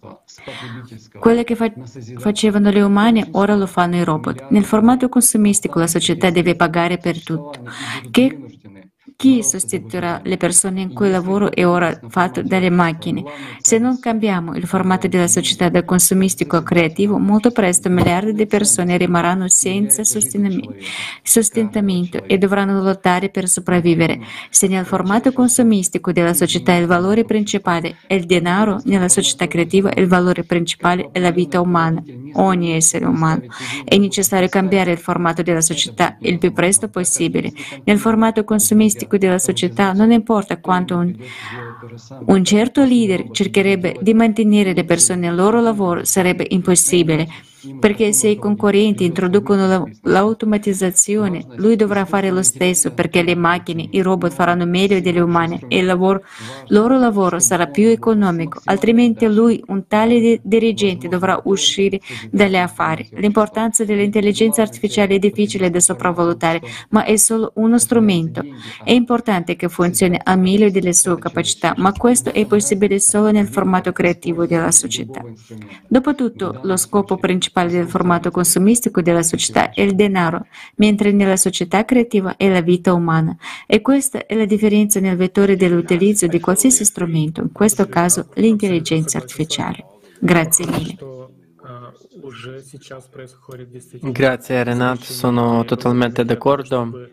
[1.19, 1.73] Quello che fa-
[2.19, 4.47] facevano le umane ora lo fanno i robot.
[4.51, 7.65] Nel formato consumistico la società deve pagare per tutto.
[8.13, 8.48] Che
[9.21, 13.25] chi sostituirà le persone in cui il lavoro è ora fatto dalle macchine?
[13.59, 18.47] Se non cambiamo il formato della società dal consumistico al creativo, molto presto miliardi di
[18.47, 24.21] persone rimarranno senza sostentamento e dovranno lottare per sopravvivere.
[24.51, 29.91] Se nel formato consumistico della società il valore principale è il denaro, nella società creativa
[29.97, 32.01] il valore principale è la vita umana,
[32.35, 33.47] ogni essere umano.
[33.85, 37.51] È necessario cambiare il formato della società il più presto possibile.
[37.83, 41.15] Nel formato consumistico della società, non importa quanto un,
[42.27, 47.27] un certo leader cercherebbe di mantenere le persone al loro lavoro, sarebbe impossibile
[47.81, 54.01] perché se i concorrenti introducono l'automatizzazione, lui dovrà fare lo stesso perché le macchine, i
[54.01, 56.23] robot faranno meglio degli umani e il lavoro,
[56.69, 62.01] loro lavoro sarà più economico, altrimenti lui, un tale dirigente, dovrà uscire
[62.31, 63.09] dagli affari.
[63.15, 68.45] L'importanza dell'intelligenza artificiale è difficile da sopravvalutare, ma è solo uno strumento.
[68.85, 73.49] È importante che funzioni al meglio delle sue capacità, ma questo è possibile solo nel
[73.49, 75.25] formato creativo della società.
[75.89, 80.47] Dopotutto, lo scopo principale principale del formato consumistico della società è il denaro,
[80.77, 83.37] mentre nella società creativa è la vita umana.
[83.67, 89.19] E questa è la differenza nel vettore dell'utilizzo di qualsiasi strumento, in questo caso l'intelligenza
[89.19, 89.85] artificiale.
[90.21, 90.97] Grazie mille.
[94.01, 97.11] Grazie Renato, sono totalmente d'accordo.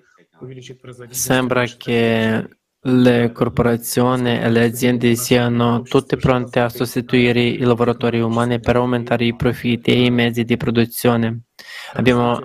[1.10, 2.48] Sembra che
[2.88, 9.26] le corporazioni e le aziende siano tutte pronte a sostituire i lavoratori umani per aumentare
[9.26, 11.46] i profitti e i mezzi di produzione.
[11.94, 12.40] Abbiamo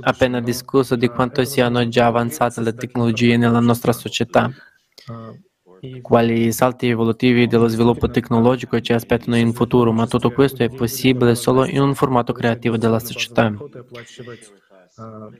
[0.00, 4.50] appena discusso di quanto siano già avanzate le tecnologie nella nostra società,
[6.02, 11.36] quali salti evolutivi dello sviluppo tecnologico ci aspettano in futuro, ma tutto questo è possibile
[11.36, 13.52] solo in un formato creativo della società.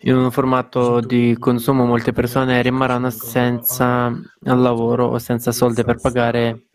[0.00, 6.66] In un formato di consumo molte persone rimarranno senza lavoro o senza soldi per pagare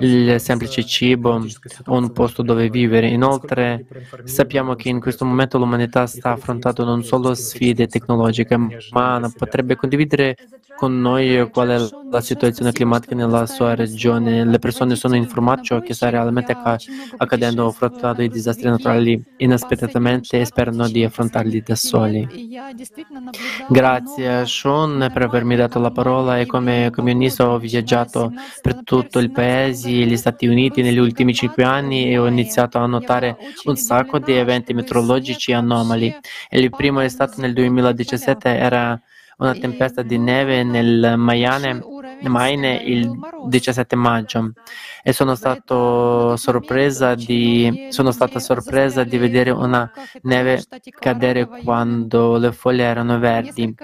[0.00, 1.44] il semplice cibo
[1.86, 3.08] o un posto dove vivere.
[3.08, 3.84] Inoltre
[4.24, 8.56] sappiamo che in questo momento l'umanità sta affrontando non solo sfide tecnologiche,
[8.92, 10.36] ma potrebbe condividere
[10.76, 11.78] con noi qual è
[12.10, 14.44] la situazione climatica nella sua regione.
[14.44, 16.56] Le persone sono informate ciò che sta realmente
[17.16, 22.28] accadendo, affrontando i disastri naturali inaspettatamente e sperano di affrontarli da soli.
[23.68, 29.30] Grazie Sean per avermi dato la parola e come comunista ho viaggiato per tutto il
[29.30, 33.76] paese e gli Stati Uniti negli ultimi cinque anni e ho iniziato a notare un
[33.76, 36.14] sacco di eventi meteorologici anomali.
[36.50, 39.00] Il primo è stato nel 2017, era
[39.38, 41.80] una tempesta di neve nel Maine,
[42.22, 43.10] Maine il
[43.46, 44.52] 17 maggio.
[45.02, 45.34] E sono,
[46.36, 49.90] sorpresa di, sono stata sorpresa di vedere una
[50.22, 50.62] neve
[50.98, 53.74] cadere quando le foglie erano verdi.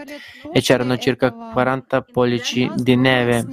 [0.53, 3.45] e c'erano circa 40 pollici di neve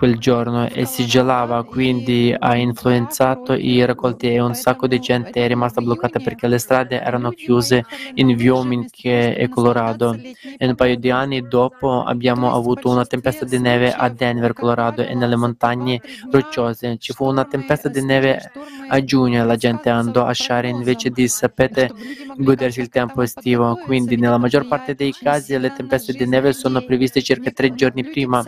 [0.00, 5.44] quel giorno e si gelava, quindi ha influenzato i raccolti e un sacco di gente
[5.44, 7.84] è rimasta bloccata perché le strade erano chiuse
[8.14, 10.18] in Wyoming e Colorado.
[10.56, 15.02] E un paio di anni dopo abbiamo avuto una tempesta di neve a Denver, Colorado
[15.02, 16.96] e nelle montagne rocciose.
[16.96, 18.52] Ci fu una tempesta di neve
[18.88, 21.90] a giugno e la gente andò a sciare invece di, sapete,
[22.38, 23.78] godersi il tempo estivo.
[23.84, 28.02] Quindi nella maggior parte dei casi le tempeste di neve sono previste circa tre giorni
[28.02, 28.42] prima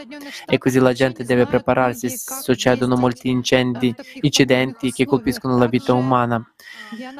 [0.46, 5.92] e così la gente deve deve prepararsi, succedono molti incendi, incidenti che colpiscono la vita
[5.92, 6.44] umana.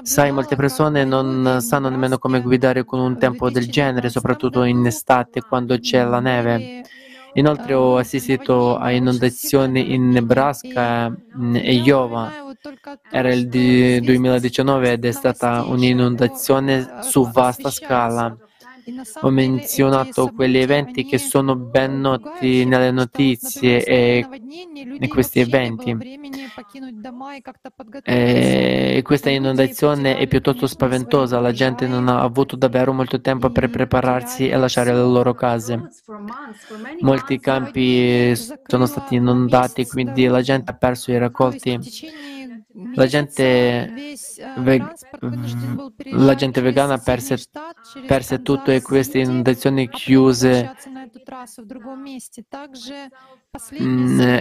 [0.03, 4.85] Sai, molte persone non sanno nemmeno come guidare con un tempo del genere, soprattutto in
[4.87, 6.83] estate quando c'è la neve.
[7.35, 11.07] Inoltre ho assistito a inondazioni in Nebraska
[11.55, 12.31] e Iowa.
[13.11, 18.37] Era il 2019 ed è stata un'inondazione su vasta scala.
[19.21, 24.27] Ho menzionato quegli eventi che sono ben noti nelle notizie e,
[24.99, 25.97] e questi eventi.
[28.03, 33.71] E questa inondazione è piuttosto spaventosa, la gente non ha avuto davvero molto tempo per
[33.71, 35.89] prepararsi e lasciare le loro case.
[37.01, 41.79] Molti campi sono stati inondati, quindi la gente ha perso i raccolti
[42.95, 43.93] La gente,
[44.59, 44.83] ve-
[46.13, 47.37] la gente vegana perse,
[48.07, 50.73] perse tutto e queste inondazioni chiuse.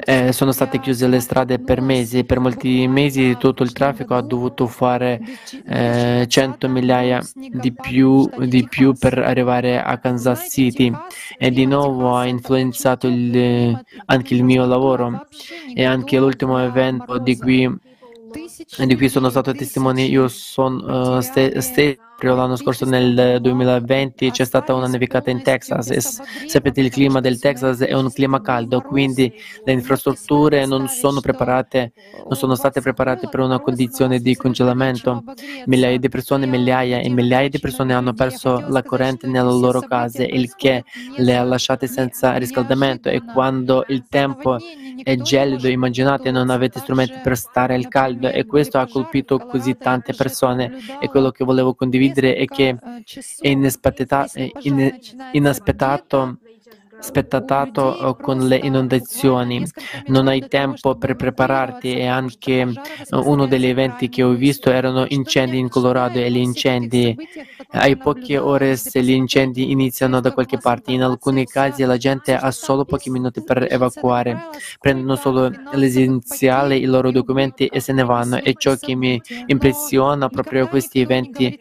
[0.06, 2.24] eh, sono state chiuse le strade per mesi.
[2.24, 5.20] Per molti mesi tutto il traffico ha dovuto fare
[5.66, 10.92] eh, 100 migliaia di più, di più, per arrivare a Kansas City.
[11.38, 15.26] e di nuovo ha influenzato il, anche il mio lavoro.
[15.74, 17.80] e anche l'ultimo evento di cui
[18.86, 21.22] di cui sono stato testimone io sono uh,
[22.22, 25.90] stesso l'anno scorso nel 2020 c'è stata una nevicata in Texas.
[25.90, 26.00] e
[26.48, 31.94] sapete il clima del Texas è un clima caldo, quindi le infrastrutture non sono preparate,
[32.28, 35.24] non sono state preparate per una condizione di congelamento.
[35.66, 40.24] Migliaia di persone, migliaia e migliaia di persone hanno perso la corrente nelle loro case,
[40.24, 40.84] il che
[41.18, 44.58] le ha lasciate senza riscaldamento e quando il tempo
[45.04, 49.76] è gelido, immaginate non avete strumenti per stare al caldo e questo ha colpito così
[49.76, 52.78] tante persone e quello che volevo condividere condividere e che
[53.40, 53.48] è
[55.32, 56.38] inaspettato
[57.02, 59.66] spettatato con le inondazioni,
[60.08, 62.72] non hai tempo per prepararti e anche
[63.12, 67.16] uno degli eventi che ho visto erano incendi in Colorado e gli incendi
[67.74, 70.92] hai poche ore se gli incendi iniziano da qualche parte.
[70.92, 74.50] In alcuni casi la gente ha solo pochi minuti per evacuare,
[74.80, 78.42] prendono solo l'essenziale, i loro documenti e se ne vanno.
[78.42, 81.58] E ciò che mi impressiona proprio questi eventi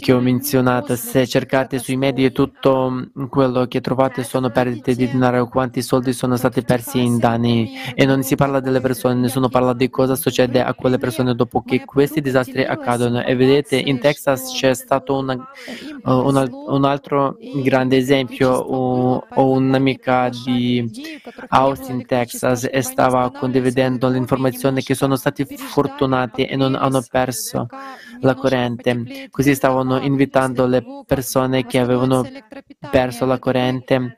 [0.00, 0.96] che ho menzionato.
[0.96, 6.36] Se cercate sui media tutto quello che trovate sono perdite di denaro, quanti soldi sono
[6.36, 10.62] stati persi in danni e non si parla delle persone, nessuno parla di cosa succede
[10.62, 13.22] a quelle persone dopo che questi disastri accadono.
[13.22, 15.38] E vedete, in Texas c'è stato una,
[16.02, 18.50] un, un, altro grande esempio.
[18.50, 20.90] Ho un'amica di
[21.48, 27.68] Austin, Texas, e stava condividendo l'informazione che sono stati fortunati e non hanno perso
[28.20, 29.28] la corrente.
[29.30, 32.26] Così stavano invitando le persone che avevano
[32.90, 34.16] perso la corrente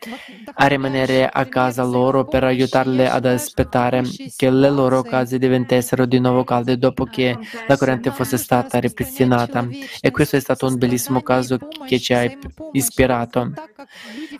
[0.54, 4.02] a rimanere a casa loro per aiutarle ad aspettare
[4.36, 7.36] che le loro case diventassero di nuovo calde dopo che
[7.66, 9.66] la corrente fosse stata ripristinata.
[10.00, 12.30] E questo è stato un bellissimo caso che ci ha
[12.72, 13.52] ispirato.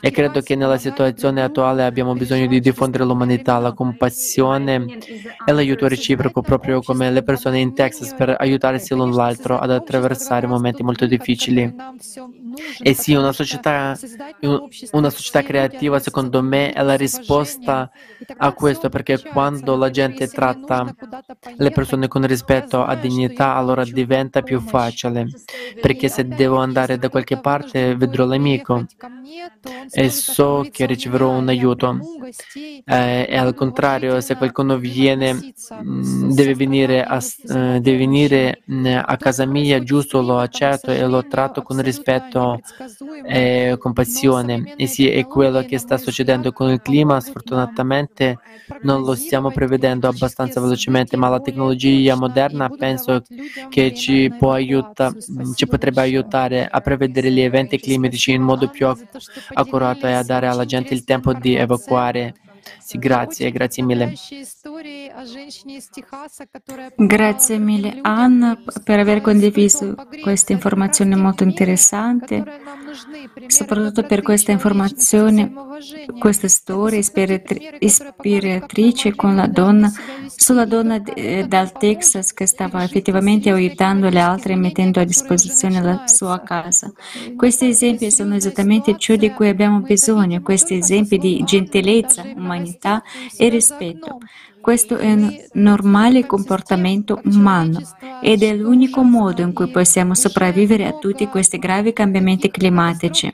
[0.00, 4.98] E credo che nella situazione attuale abbiamo bisogno di diffondere l'umanità, la compassione
[5.44, 10.46] e l'aiuto reciproco, proprio come le persone in Texas, per aiutarsi l'un l'altro ad attraversare
[10.46, 11.74] momenti molto difficili.
[12.80, 13.96] E sì, una società,
[14.92, 17.90] una società creativa, secondo me, è la risposta
[18.36, 20.94] a questo, perché quando la gente tratta
[21.56, 25.26] le persone con rispetto a dignità, allora diventa più facile,
[25.80, 28.84] perché se devo andare da qualche parte vedrò l'amico
[29.90, 31.98] e so che riceverò un aiuto.
[32.84, 38.62] Eh, e al contrario, se qualcuno viene, deve venire a, deve venire
[39.04, 42.40] a casa mia, giusto, lo accetto e lo tratto con rispetto
[43.24, 44.74] e compassione.
[44.76, 47.20] E sì, è quello che sta succedendo con il clima.
[47.20, 48.38] Sfortunatamente
[48.82, 53.22] non lo stiamo prevedendo abbastanza velocemente, ma la tecnologia moderna penso
[53.68, 55.12] che ci, può aiuta,
[55.54, 58.86] ci potrebbe aiutare a prevedere gli eventi climatici in modo più
[59.52, 62.34] accurato e a dare alla gente il tempo di evacuare
[62.78, 64.12] sì, grazie, grazie mille.
[66.96, 72.44] Grazie mille Anna per aver condiviso questa informazione molto interessante,
[73.46, 75.52] soprattutto per questa informazione,
[76.18, 76.98] questa storia
[77.78, 79.92] ispiratrice con la donna,
[80.34, 86.40] sulla donna dal Texas che stava effettivamente aiutando le altre mettendo a disposizione la sua
[86.42, 86.92] casa.
[87.36, 93.02] Questi esempi sono esattamente ciò di cui abbiamo bisogno, questi esempi di gentilezza, umanità
[93.36, 94.18] e rispetto.
[94.62, 97.80] Questo è un normale comportamento umano
[98.22, 103.28] ed è l'unico modo in cui possiamo sopravvivere a tutti questi gravi cambiamenti climatici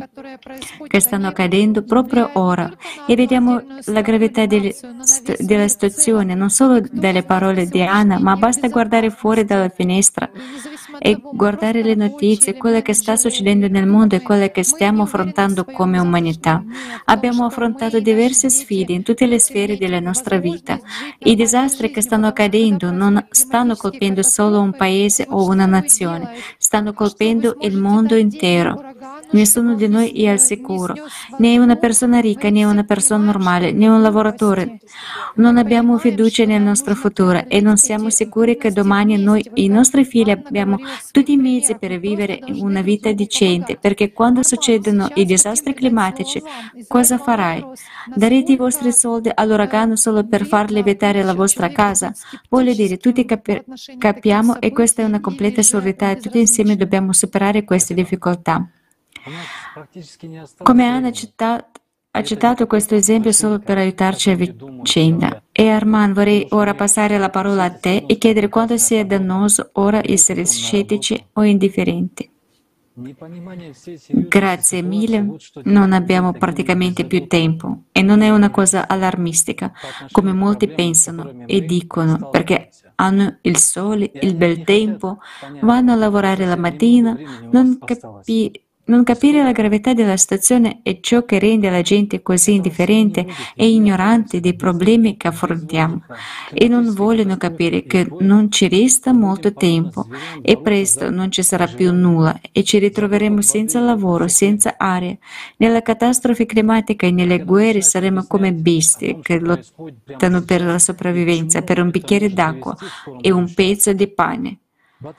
[0.87, 2.70] che stanno accadendo proprio ora.
[3.07, 9.11] E vediamo la gravità della situazione non solo dalle parole di Anna, ma basta guardare
[9.11, 10.31] fuori dalla finestra
[10.99, 15.64] e guardare le notizie, quello che sta succedendo nel mondo e quello che stiamo affrontando
[15.64, 16.62] come umanità.
[17.07, 20.78] Abbiamo affrontato diverse sfide in tutte le sfere della nostra vita.
[21.18, 26.92] I disastri che stanno accadendo non stanno colpendo solo un paese o una nazione, stanno
[26.92, 28.82] colpendo il mondo intero.
[29.30, 30.94] Nessuno di noi è al sicuro,
[31.38, 34.78] né una persona ricca, né una persona normale, né un lavoratore.
[35.34, 39.68] Non abbiamo fiducia nel nostro futuro e non siamo sicuri che domani noi e i
[39.68, 40.78] nostri figli abbiamo
[41.11, 46.43] tutti i mezzi per vivere una vita decente, perché quando succedono i disastri climatici,
[46.86, 47.64] cosa farai?
[48.14, 52.12] Darete i vostri soldi all'uragano solo per far lievitare la vostra casa?
[52.49, 53.64] Voglio dire, tutti capi-
[53.99, 58.68] capiamo e questa è una completa assurdità e tutti insieme dobbiamo superare queste difficoltà.
[60.62, 61.11] Come Anna
[62.19, 65.41] ha citato questo esempio solo per aiutarci a vicenda.
[65.53, 70.01] E Armand, vorrei ora passare la parola a te e chiedere quanto sia dannoso ora
[70.05, 72.29] essere scettici o indifferenti.
[74.11, 79.73] Grazie mille, non abbiamo praticamente più tempo e non è una cosa allarmistica,
[80.11, 85.19] come molti pensano e dicono, perché hanno il sole, il bel tempo,
[85.61, 87.16] vanno a lavorare la mattina,
[87.53, 92.55] non capiscono non capire la gravità della situazione è ciò che rende la gente così
[92.55, 96.03] indifferente e ignorante dei problemi che affrontiamo
[96.53, 100.07] e non vogliono capire che non ci resta molto tempo
[100.43, 105.16] e presto non ci sarà più nulla e ci ritroveremo senza lavoro, senza aria.
[105.59, 111.80] Nella catastrofe climatica e nelle guerre saremo come bestie che lottano per la sopravvivenza, per
[111.80, 112.74] un bicchiere d'acqua
[113.20, 114.59] e un pezzo di pane.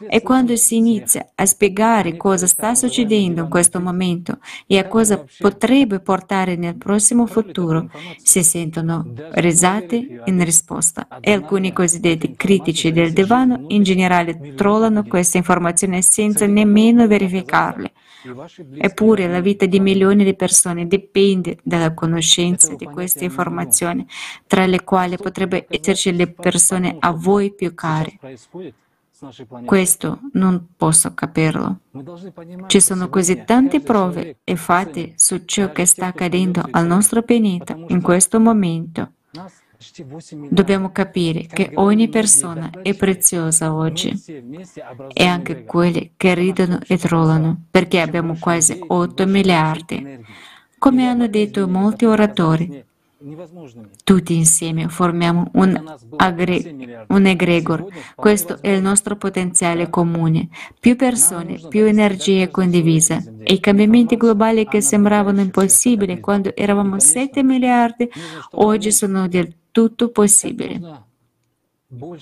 [0.09, 5.23] E quando si inizia a spiegare cosa sta succedendo in questo momento e a cosa
[5.38, 7.89] potrebbe portare nel prossimo futuro,
[8.21, 15.38] si sentono risate in risposta e alcuni cosiddetti critici del divano in generale trollano queste
[15.38, 17.93] informazioni senza nemmeno verificarle.
[18.77, 24.05] Eppure la vita di milioni di persone dipende dalla conoscenza di queste informazioni,
[24.45, 28.19] tra le quali potrebbero esserci le persone a voi più care.
[29.65, 31.80] Questo non posso capirlo.
[32.67, 37.76] Ci sono così tante prove e fatti su ciò che sta accadendo al nostro pianeta
[37.88, 39.13] in questo momento.
[40.49, 44.11] Dobbiamo capire che ogni persona è preziosa oggi
[45.13, 50.26] e anche quelli che ridono e trollano, perché abbiamo quasi 8 miliardi.
[50.78, 52.86] Come hanno detto molti oratori,
[54.03, 57.86] tutti insieme formiamo un, agre- un egregor.
[58.15, 60.47] Questo è il nostro potenziale comune.
[60.80, 63.22] Più persone, più energia condivisa.
[63.43, 68.09] E i cambiamenti globali che sembravano impossibili quando eravamo 7 miliardi,
[68.51, 70.82] oggi sono del tutto possibili.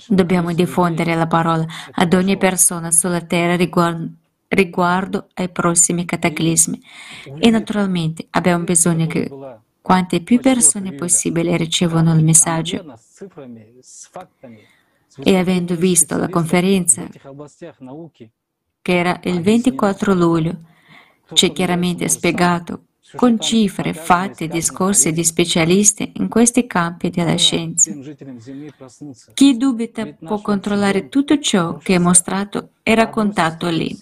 [0.08, 4.08] Dobbiamo diffondere la parola ad ogni persona sulla terra riguardo
[4.48, 6.80] riguardo ai prossimi cataclismi.
[7.38, 9.30] E naturalmente abbiamo bisogno che
[9.88, 12.84] quante più persone possibile ricevono il messaggio.
[15.24, 17.08] E avendo visto la conferenza,
[18.82, 20.58] che era il 24 luglio,
[21.32, 27.92] c'è chiaramente spiegato con cifre, fatti e discorsi di specialisti in questi campi della scienza.
[29.34, 33.98] Chi dubita può controllare tutto ciò che è mostrato e raccontato lì.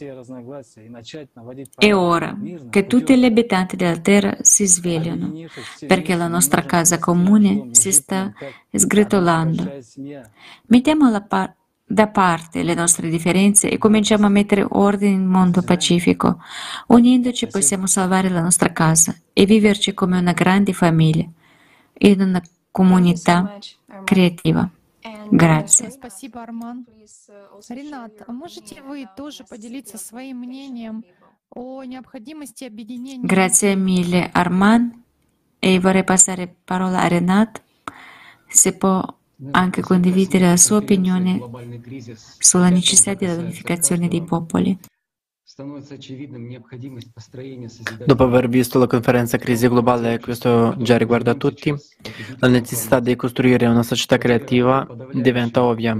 [1.74, 2.38] È ora
[2.70, 5.32] che tutti gli abitanti della Terra si svegliano,
[5.86, 8.32] perché la nostra casa comune si sta
[8.70, 9.78] sgretolando.
[10.66, 15.26] Mettiamo la parte da parte le nostre differenze e cominciamo a mettere ordine in un
[15.26, 16.41] mondo pacifico.
[16.89, 21.24] Unendoci possiamo salvare la nostra casa e viverci come una grande famiglia,
[21.99, 23.57] in una comunità
[24.03, 24.68] creativa.
[25.30, 25.97] Grazie.
[33.22, 35.05] Grazie mille Arman
[35.59, 37.62] e vorrei passare parola a Renat
[38.49, 39.03] se può
[39.51, 41.41] anche condividere la sua opinione
[42.39, 44.78] sulla necessità della unificazione dei popoli.
[48.04, 51.74] Dopo aver visto la conferenza Crisi globale, questo già riguarda tutti,
[52.40, 55.98] la necessità di costruire una società creativa diventa ovvia.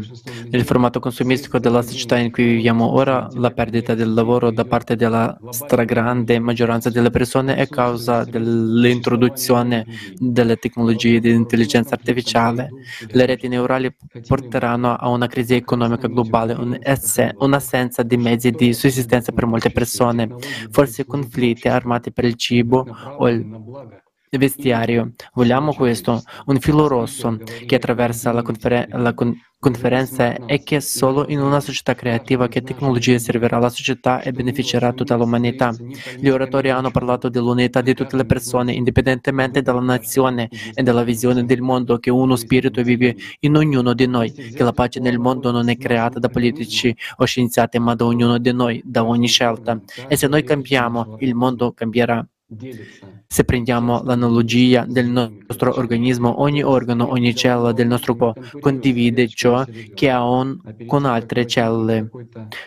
[0.51, 4.95] Nel formato consumistico della società in cui viviamo ora, la perdita del lavoro da parte
[4.95, 9.87] della stragrande maggioranza delle persone è causa dell'introduzione
[10.19, 12.69] delle tecnologie di intelligenza artificiale.
[13.09, 13.91] Le reti neurali
[14.27, 16.55] porteranno a una crisi economica globale,
[17.39, 20.35] un'assenza di mezzi di sussistenza per molte persone,
[20.71, 22.87] forse conflitti armati per il cibo
[23.19, 23.45] o il
[24.31, 25.13] vestiario.
[25.35, 31.27] Vogliamo questo, un filo rosso che attraversa la, conferen- la con- conferenza è che solo
[31.29, 35.75] in una società creativa che tecnologia servirà alla società e beneficerà tutta l'umanità.
[36.19, 41.45] Gli oratori hanno parlato dell'unità di tutte le persone, indipendentemente dalla nazione e dalla visione
[41.45, 45.51] del mondo, che uno spirito vive in ognuno di noi, che la pace nel mondo
[45.51, 49.81] non è creata da politici o scienziati, ma da ognuno di noi, da ogni scelta.
[50.09, 52.27] E se noi cambiamo, il mondo cambierà.
[53.27, 59.65] Se prendiamo l'analogia del nostro organismo, ogni organo, ogni cellula del nostro corpo condivide ciò
[59.93, 62.09] che ha un, con altre cellule,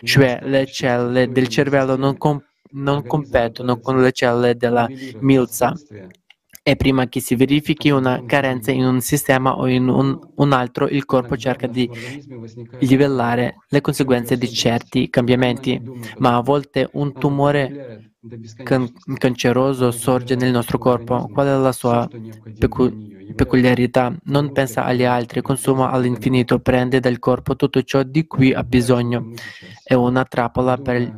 [0.02, 4.86] cioè le cellule del cervello non, com- non competono con le cellule della
[5.20, 5.74] milza
[6.62, 10.88] e prima che si verifichi una carenza in un sistema o in un, un, altro,
[10.88, 11.90] il corpo cerca di
[12.78, 15.82] livellare le conseguenze di certi cambiamenti,
[16.18, 17.78] ma a volte un tumore
[18.62, 21.28] can- canceroso sorge nel nostro corpo.
[21.32, 22.08] Qual è la sua
[22.58, 22.94] pecu-
[23.34, 24.14] peculiarità?
[24.24, 29.26] Non pensa agli altri, consuma all'infinito, prende dal corpo tutto ciò di cui ha bisogno.
[29.82, 31.14] È una trappola per il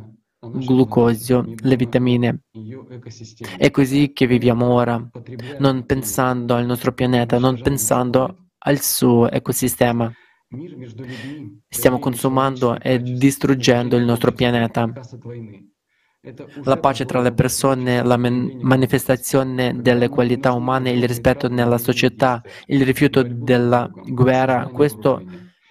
[0.51, 2.43] glucosio, le vitamine.
[3.57, 5.09] È così che viviamo ora,
[5.59, 10.11] non pensando al nostro pianeta, non pensando al suo ecosistema.
[11.67, 14.91] Stiamo consumando e distruggendo il nostro pianeta.
[16.63, 22.85] La pace tra le persone, la manifestazione delle qualità umane, il rispetto nella società, il
[22.85, 25.21] rifiuto della guerra, questo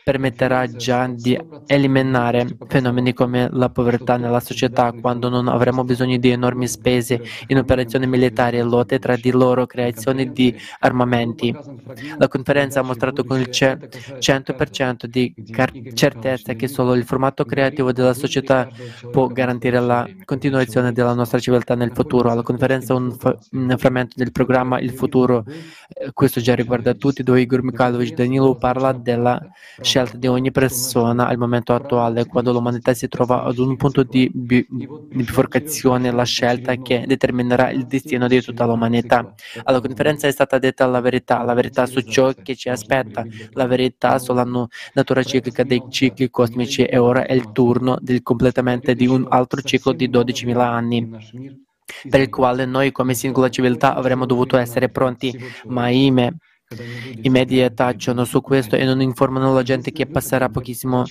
[0.02, 6.30] permetterà già di eliminare fenomeni come la povertà nella società quando non avremo bisogno di
[6.30, 11.54] enormi spese in operazioni militari e lotte tra di loro, creazione di armamenti.
[12.18, 15.34] La conferenza ha mostrato con il 100% di
[15.94, 18.68] certezza che solo il formato creativo della società
[19.10, 22.34] può garantire la continuazione della nostra civiltà nel futuro.
[22.34, 23.16] La conferenza un,
[23.76, 25.44] frammento del programma Il futuro.
[25.88, 29.40] Eh, questo già riguarda tutti, dove Igor Mikhailovich Danilo parla della
[29.92, 34.30] scelta di ogni persona al momento attuale, quando l'umanità si trova ad un punto di,
[34.32, 39.34] bi- di biforcazione, la scelta che determinerà il destino di tutta l'umanità.
[39.64, 43.66] Alla conferenza è stata detta la verità, la verità su ciò che ci aspetta, la
[43.66, 44.46] verità sulla
[44.94, 49.60] natura ciclica dei cicli cosmici e ora è il turno del completamento di un altro
[49.60, 51.10] ciclo di 12.000 anni
[52.08, 55.36] per il quale noi come singola civiltà avremmo dovuto essere pronti,
[55.66, 56.32] ma ahimè
[57.22, 61.04] i media tacciono su questo e non informano la gente che passerà pochissimo,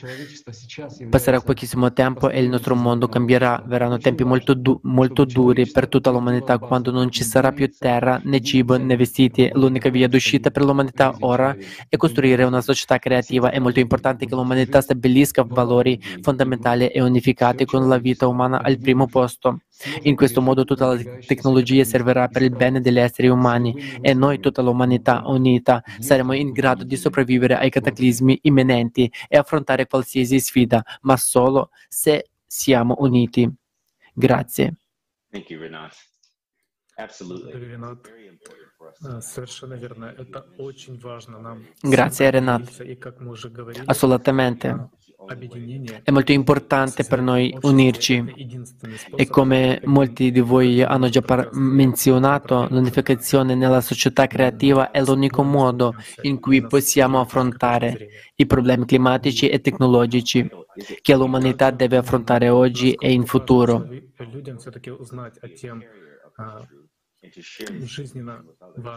[1.09, 3.63] passerà pochissimo tempo e il nostro mondo cambierà.
[3.65, 8.19] Verranno tempi molto, du- molto duri per tutta l'umanità quando non ci sarà più terra,
[8.23, 9.49] né cibo, né vestiti.
[9.53, 11.55] L'unica via d'uscita per l'umanità ora
[11.87, 13.51] è costruire una società creativa.
[13.51, 18.77] È molto importante che l'umanità stabilisca valori fondamentali e unificati con la vita umana al
[18.79, 19.59] primo posto.
[20.03, 24.39] In questo modo tutta la tecnologia servirà per il bene degli esseri umani e noi,
[24.39, 30.83] tutta l'umanità unita, saremo in grado di sopravvivere ai cataclismi imminenti e affrontare qualsiasi sfida,
[31.01, 33.49] ma solo se siamo uniti.
[34.13, 34.75] Grazie.
[41.81, 42.85] Grazie Renat.
[43.85, 44.89] Assolutamente.
[46.03, 48.49] È molto importante per noi unirci
[49.15, 55.43] e come molti di voi hanno già par- menzionato, l'unificazione nella società creativa è l'unico
[55.43, 55.93] modo
[56.23, 60.49] in cui possiamo affrontare i problemi climatici e tecnologici
[61.01, 63.87] che l'umanità deve affrontare oggi e in futuro.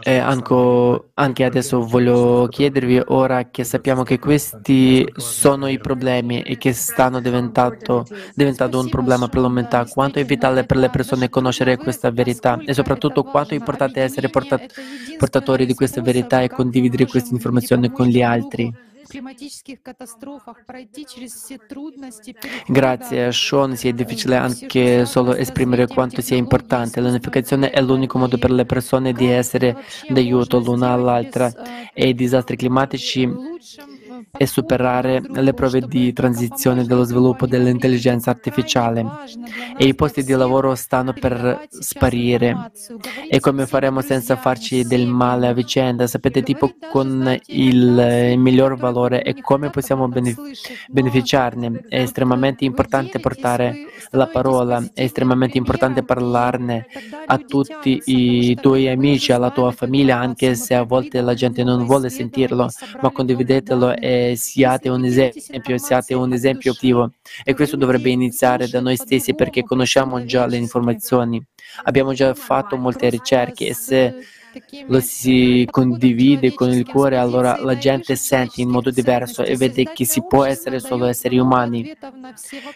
[0.01, 6.73] E anche, adesso voglio chiedervi, ora che sappiamo che questi sono i problemi e che
[6.73, 8.03] stanno diventando,
[8.33, 12.73] diventando un problema per l'umanità, quanto è vitale per le persone conoscere questa verità e
[12.73, 14.73] soprattutto quanto è importante essere portat-
[15.17, 18.73] portatori di questa verità e condividere queste informazioni con gli altri.
[22.67, 27.01] Grazie a Sean sia difficile anche solo esprimere quanto sia importante.
[27.01, 29.75] L'unificazione è l'unico modo per le persone di essere
[30.09, 31.51] d'aiuto l'una all'altra
[31.93, 33.27] e i disastri climatici
[34.37, 39.05] e superare le prove di transizione dello sviluppo dell'intelligenza artificiale
[39.77, 42.71] e i posti di lavoro stanno per sparire.
[43.29, 46.07] E come faremo senza farci del male a vicenda?
[46.07, 50.09] Sapete tipo con il miglior valore e come possiamo
[50.89, 51.85] beneficiarne?
[51.87, 53.75] È estremamente importante portare
[54.11, 56.87] la parola, è estremamente importante parlarne
[57.25, 61.85] a tutti i tuoi amici, alla tua famiglia, anche se a volte la gente non
[61.85, 62.69] vuole sentirlo,
[63.01, 67.13] ma condividetelo e siate un esempio, siate un esempio attivo.
[67.43, 71.43] E questo dovrebbe iniziare da noi stessi perché conosciamo già le informazioni.
[71.85, 74.13] Abbiamo già fatto molte ricerche e se
[74.87, 79.91] lo si condivide con il cuore, allora la gente sente in modo diverso e vede
[79.91, 81.89] che si può essere solo esseri umani.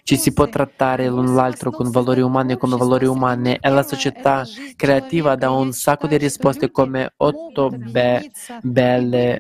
[0.04, 4.50] Ci si può trattare l'un l'altro con valori umani come valori umani e la società
[4.76, 9.40] creativa dà un sacco di risposte come otto be- belle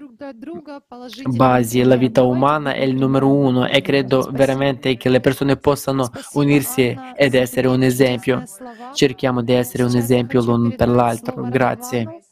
[1.29, 1.81] basi.
[1.83, 6.95] La vita umana è il numero uno e credo veramente che le persone possano unirsi
[7.15, 8.43] ed essere un esempio.
[8.91, 11.45] Cerchiamo di essere un esempio l'un per l'altro.
[11.47, 12.23] Grazie.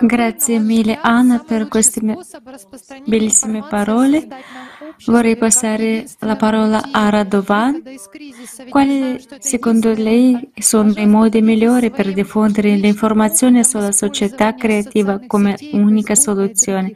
[0.00, 2.00] Grazie mille Anna per queste
[3.06, 4.28] bellissime parole.
[5.06, 7.82] Vorrei passare la parola a Radovan.
[8.68, 16.14] Quali secondo lei sono i modi migliori per diffondere l'informazione sulla società creativa come unica
[16.14, 16.92] soluzione?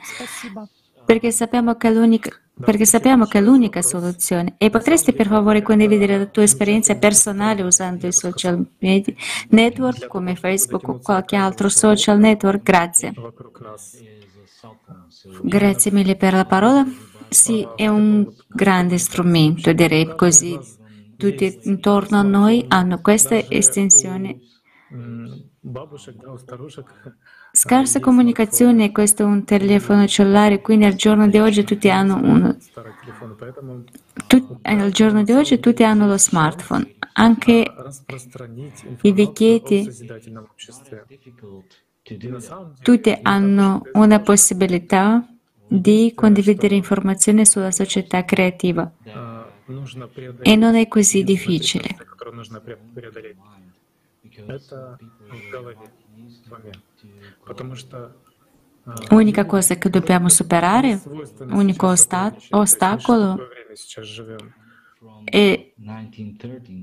[1.06, 4.54] Perché sappiamo che l'unica perché sappiamo che è l'unica soluzione.
[4.56, 9.14] E potresti per favore condividere la tua esperienza personale usando i social media,
[9.50, 12.62] network come Facebook o qualche altro social network?
[12.62, 13.12] Grazie.
[15.42, 16.86] Grazie mille per la parola.
[17.28, 20.58] Sì, è un grande strumento, direi così.
[21.16, 24.38] Tutti intorno a noi hanno questa estensione
[27.50, 32.56] Scarsa comunicazione, questo è un telefono cellulare, quindi al giorno di oggi tutti hanno uno.
[34.26, 37.64] Tut, al giorno di oggi tutti hanno lo smartphone, anche
[39.02, 39.90] i vecchietti,
[42.82, 45.28] tutti hanno una possibilità
[45.66, 48.92] di condividere informazioni sulla società creativa
[50.42, 51.96] e non è così difficile.
[59.10, 61.00] L'unica cosa che dobbiamo superare,
[61.38, 61.92] l'unico
[62.50, 63.48] ostacolo
[65.24, 65.72] è,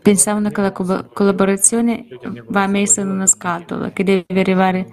[0.00, 2.06] pensavano che la collaborazione
[2.46, 4.86] va messa in una scatola, che deve arrivare.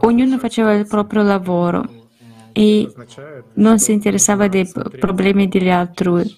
[0.00, 2.06] Ognuno faceva il proprio lavoro
[2.52, 2.92] e
[3.54, 4.68] non si interessava dei
[4.98, 6.34] problemi degli altri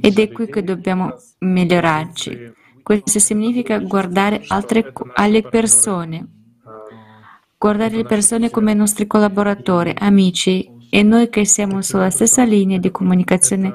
[0.00, 2.60] ed è qui che dobbiamo migliorarci.
[2.82, 6.26] Questo significa guardare altre, alle persone,
[7.56, 12.90] guardare le persone come nostri collaboratori, amici e noi che siamo sulla stessa linea di
[12.90, 13.72] comunicazione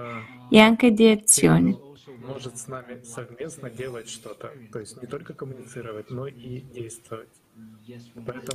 [0.50, 1.80] e anche di azione.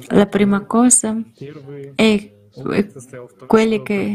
[0.09, 1.21] La prima cosa
[1.95, 2.33] è
[3.47, 4.15] quelli che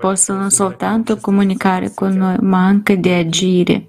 [0.00, 3.86] possono soltanto comunicare con noi, ma anche di agire.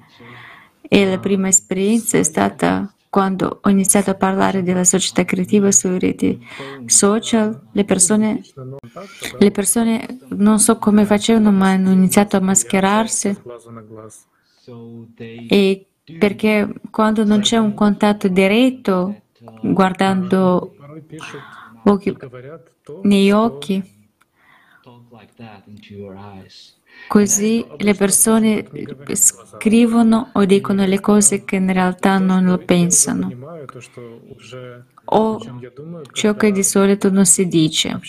[0.92, 6.00] E la prima esperienza è stata quando ho iniziato a parlare della società creativa sulle
[6.00, 6.40] reti
[6.86, 8.42] social, le persone,
[9.40, 13.38] le persone non so come facevano, ma hanno iniziato a mascherarsi.
[15.48, 15.88] E
[16.18, 19.22] perché quando non c'è un contatto diretto,
[19.62, 20.76] guardando
[21.86, 22.18] occhi,
[23.04, 23.98] negli occhi,
[27.08, 28.68] Così le persone
[29.14, 33.30] scrivono o dicono le cose che in realtà non lo pensano
[35.12, 35.39] o
[36.12, 38.00] ciò che di solito non si dice.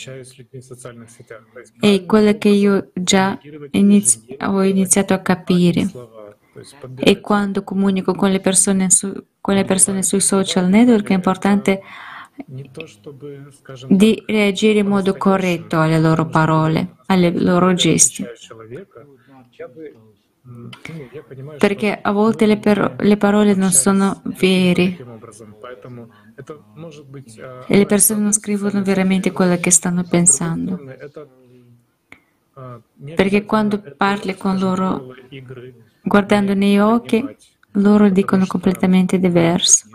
[1.78, 3.38] È quello che io già
[3.70, 5.88] inizi- ho iniziato a capire.
[6.96, 11.80] E quando comunico con le persone, su, con le persone sui social network è importante
[13.88, 18.24] di reagire in modo corretto alle loro parole, alle loro gesti.
[21.58, 24.96] Perché a volte le, per, le parole non sono vere
[27.66, 30.80] e le persone non scrivono veramente quello che stanno pensando.
[33.14, 35.14] Perché quando parli con loro
[36.02, 37.24] guardando negli occhi,
[37.72, 39.86] loro dicono completamente diverso.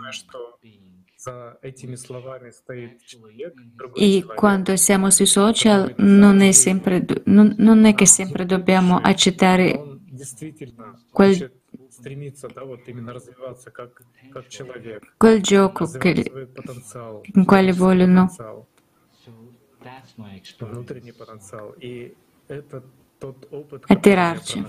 [3.94, 9.98] E quando siamo sui social non è, sempre, non, non è che sempre dobbiamo accettare
[11.10, 11.52] quel,
[15.16, 16.48] quel gioco che,
[17.32, 18.32] in quale vogliono.
[23.86, 24.64] attirarci.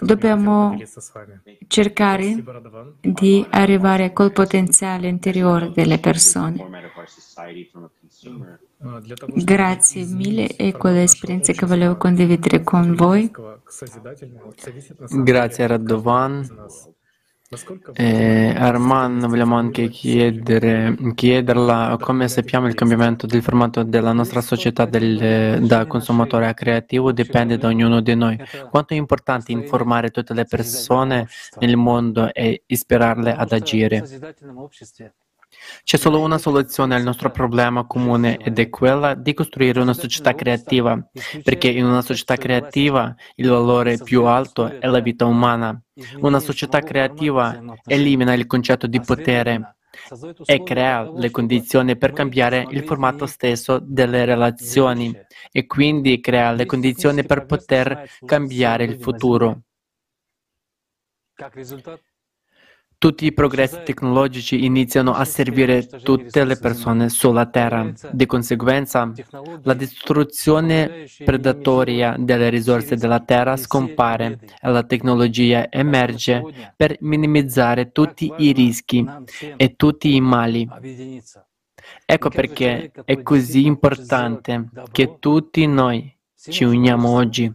[0.00, 0.76] Dobbiamo
[1.66, 2.42] cercare
[3.00, 6.56] di arrivare col potenziale interiore delle persone.
[9.34, 13.30] Grazie mille e quelle esperienze che volevo condividere con voi.
[15.22, 16.66] Grazie Radovan.
[17.94, 24.84] Eh, Arman, vogliamo anche chiedere, chiederla come sappiamo il cambiamento del formato della nostra società
[24.84, 28.38] del, da consumatore a creativo dipende da ognuno di noi.
[28.68, 31.26] Quanto è importante informare tutte le persone
[31.60, 34.04] nel mondo e ispirarle ad agire?
[35.82, 40.34] C'è solo una soluzione al nostro problema comune ed è quella di costruire una società
[40.34, 40.98] creativa,
[41.42, 45.80] perché in una società creativa il valore più alto è la vita umana.
[46.20, 49.76] Una società creativa elimina il concetto di potere
[50.44, 55.14] e crea le condizioni per cambiare il formato stesso delle relazioni
[55.50, 59.62] e quindi crea le condizioni per poter cambiare il futuro.
[63.00, 67.92] Tutti i progressi tecnologici iniziano a servire tutte le persone sulla Terra.
[68.10, 69.12] Di conseguenza,
[69.62, 76.42] la distruzione predatoria delle risorse della Terra scompare e la tecnologia emerge
[76.74, 79.06] per minimizzare tutti i rischi
[79.56, 80.68] e tutti i mali.
[82.04, 87.54] Ecco perché è così importante che tutti noi ci uniamo oggi.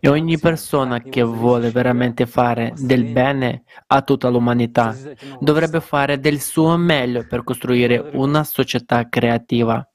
[0.00, 4.96] E ogni persona che vuole veramente fare del bene a tutta l'umanità
[5.38, 9.86] dovrebbe fare del suo meglio per costruire una società creativa.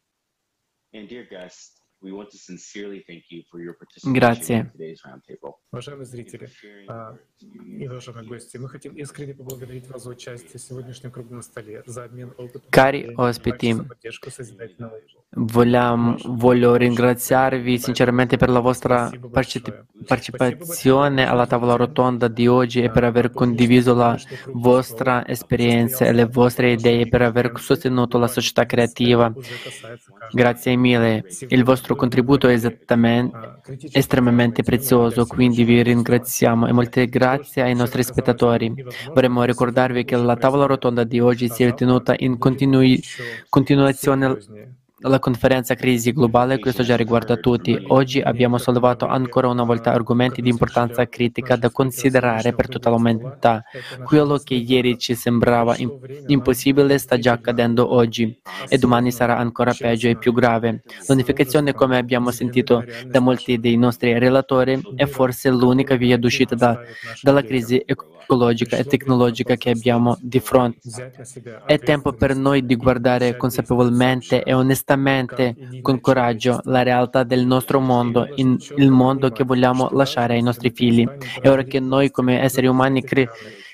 [4.05, 4.70] Grazie.
[5.70, 6.49] Уважаемые зрители
[7.79, 12.05] и уважаемые гости, мы хотим искренне поблагодарить вас за участие в сегодняшнем круглом столе, за
[12.05, 13.76] обмен опытом, Cari ospiti,
[15.33, 23.05] vogliamo, voglio ringraziarvi sinceramente per la vostra partecipazione alla tavola rotonda di oggi e per
[23.05, 24.18] aver condiviso la
[24.53, 29.31] vostra esperienza e le vostre idee, per aver sostenuto la società creativa.
[30.33, 31.24] Grazie mille.
[31.49, 32.60] Il vostro contributo è
[33.91, 38.74] estremamente prezioso, quindi vi ringraziamo e molte grazie ai nostri spettatori.
[39.14, 43.02] Vorremmo ricordarvi che la tavola rotonda di oggi si è tenuta in continui,
[43.50, 44.38] continuazione
[45.04, 47.78] la conferenza Crisi globale, questo già riguarda tutti.
[47.88, 53.64] Oggi abbiamo sollevato ancora una volta argomenti di importanza critica da considerare per tutta l'umanità.
[54.04, 55.76] Quello che ieri ci sembrava
[56.28, 58.39] impossibile sta già accadendo oggi
[58.70, 60.84] e domani sarà ancora peggio e più grave.
[61.08, 66.80] L'unificazione, come abbiamo sentito da molti dei nostri relatori, è forse l'unica via d'uscita da,
[67.22, 70.80] dalla crisi ecologica e tecnologica che abbiamo di fronte.
[71.66, 77.46] È tempo per noi di guardare consapevolmente e onestamente onestamente, con coraggio, la realtà del
[77.46, 81.10] nostro mondo, in, il mondo che vogliamo lasciare ai nostri figli.
[81.39, 83.30] È ora che noi come esseri umani cre-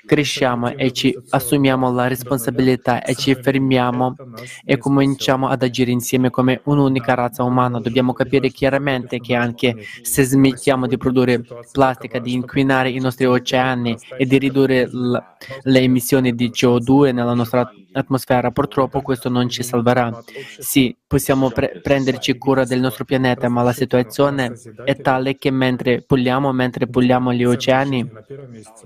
[0.06, 4.20] cresciamo e ci assumiamo la responsabilità e ci fermiamo
[4.64, 7.80] e cominciamo ad agire insieme come un'unica razza umana.
[7.80, 13.98] Dobbiamo capire chiaramente che anche se smettiamo di produrre plastica, di inquinare i nostri oceani
[14.16, 15.18] e di ridurre l-
[15.64, 20.16] le emissioni di CO2 nella nostra atmosfera, purtroppo questo non ci salverà.
[20.58, 24.54] Sì, possiamo pre- prenderci cura del nostro pianeta, ma la situazione
[24.86, 28.08] è tale che mentre puliamo, mentre puliamo gli oceani,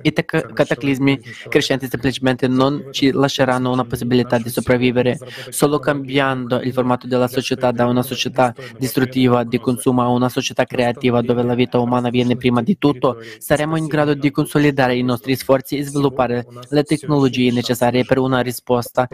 [0.03, 1.19] i te- cataclismi
[1.49, 5.19] crescenti semplicemente non ci lasceranno una possibilità di sopravvivere.
[5.49, 10.63] Solo cambiando il formato della società da una società distruttiva di consumo a una società
[10.63, 15.03] creativa dove la vita umana viene prima di tutto, saremo in grado di consolidare i
[15.03, 19.09] nostri sforzi e sviluppare le tecnologie necessarie per una risposta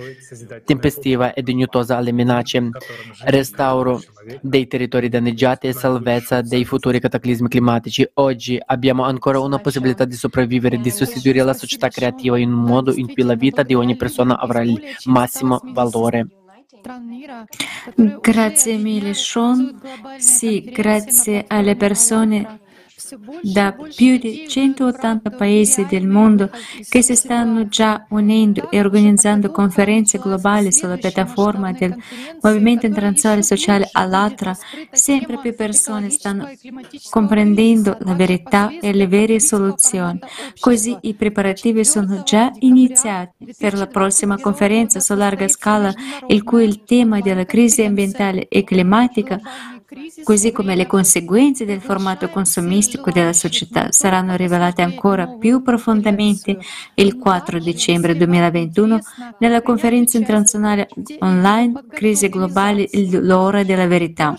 [0.64, 2.70] tempestiva e dignitosa alle minacce,
[3.26, 4.02] restauro
[4.42, 8.08] dei territori danneggiati e salvezza dei futuri cataclismi climatici.
[8.16, 12.64] Oggi abbiamo ancora una possibilità di sopravvivere e di sostituire la società creativa in un
[12.64, 16.28] modo in cui la vita di ogni persona avrà il massimo valore.
[18.22, 19.80] Grazie mille Sean.
[20.18, 22.60] Sì, grazie alle persone
[23.42, 26.50] da più di 180 paesi del mondo
[26.88, 31.96] che si stanno già unendo e organizzando conferenze globali sulla piattaforma del
[32.42, 34.56] Movimento Internazionale Sociale Allatra,
[34.92, 36.50] sempre più persone stanno
[37.10, 40.20] comprendendo la verità e le vere soluzioni.
[40.60, 45.94] Così i preparativi sono già iniziati per la prossima conferenza su larga scala,
[46.28, 49.40] il cui il tema della crisi ambientale e climatica
[50.24, 56.58] così come le conseguenze del formato consumistico della società saranno rivelate ancora più profondamente
[56.96, 59.00] il 4 dicembre 2021
[59.40, 60.88] nella conferenza internazionale
[61.20, 64.36] online Crisi globali, l'ora della verità.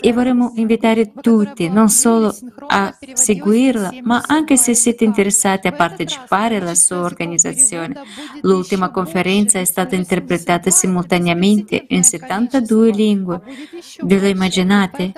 [0.00, 2.34] E vorremmo invitare tutti non solo
[2.66, 7.94] a seguirla, ma anche se siete interessati a partecipare alla sua organizzazione.
[8.42, 13.40] L'ultima conferenza è stata interpretata simultaneamente in 72 lingue.
[13.98, 15.12] Lo immaginate?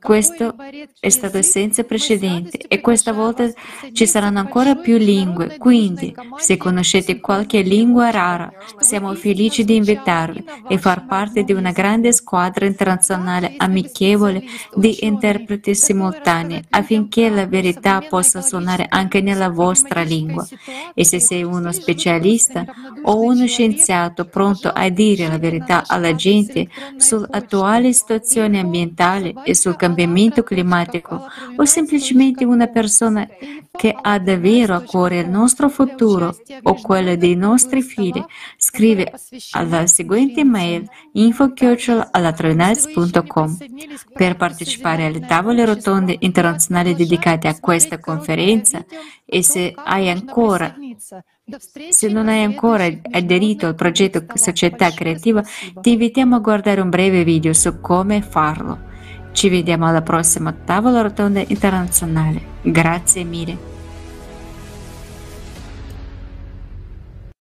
[0.00, 0.54] Questo
[1.00, 3.50] è stato senza precedenti e questa volta
[3.92, 5.56] ci saranno ancora più lingue.
[5.58, 11.72] Quindi, se conoscete qualche lingua rara, siamo felici di invitarvi e far parte di una
[11.72, 14.44] grande squadra internazionale amichevole
[14.74, 20.46] di interpreti simultanei affinché la verità possa suonare anche nella vostra lingua.
[20.94, 22.64] E se sei uno specialista
[23.02, 29.76] o uno scienziato pronto a dire la verità alla gente sull'attuale situazione ambientale e sul
[29.76, 31.26] cambiamento climatico,
[31.56, 33.26] o semplicemente una persona
[33.76, 38.24] che ha davvero a cuore il nostro futuro o quello dei nostri figli,
[38.56, 39.12] scrive
[39.52, 43.58] alla seguente mail info-alatroinaz.com
[44.14, 48.84] per partecipare alle tavole rotonde internazionali dedicate a questa conferenza
[49.24, 50.72] e se hai ancora
[51.90, 55.44] se non hai ancora aderito al progetto Società Creativa,
[55.80, 58.76] ti invitiamo a guardare un breve video su come farlo.
[59.30, 62.40] Ci vediamo alla prossima tavola rotonda internazionale.
[62.62, 63.75] Grazie mille.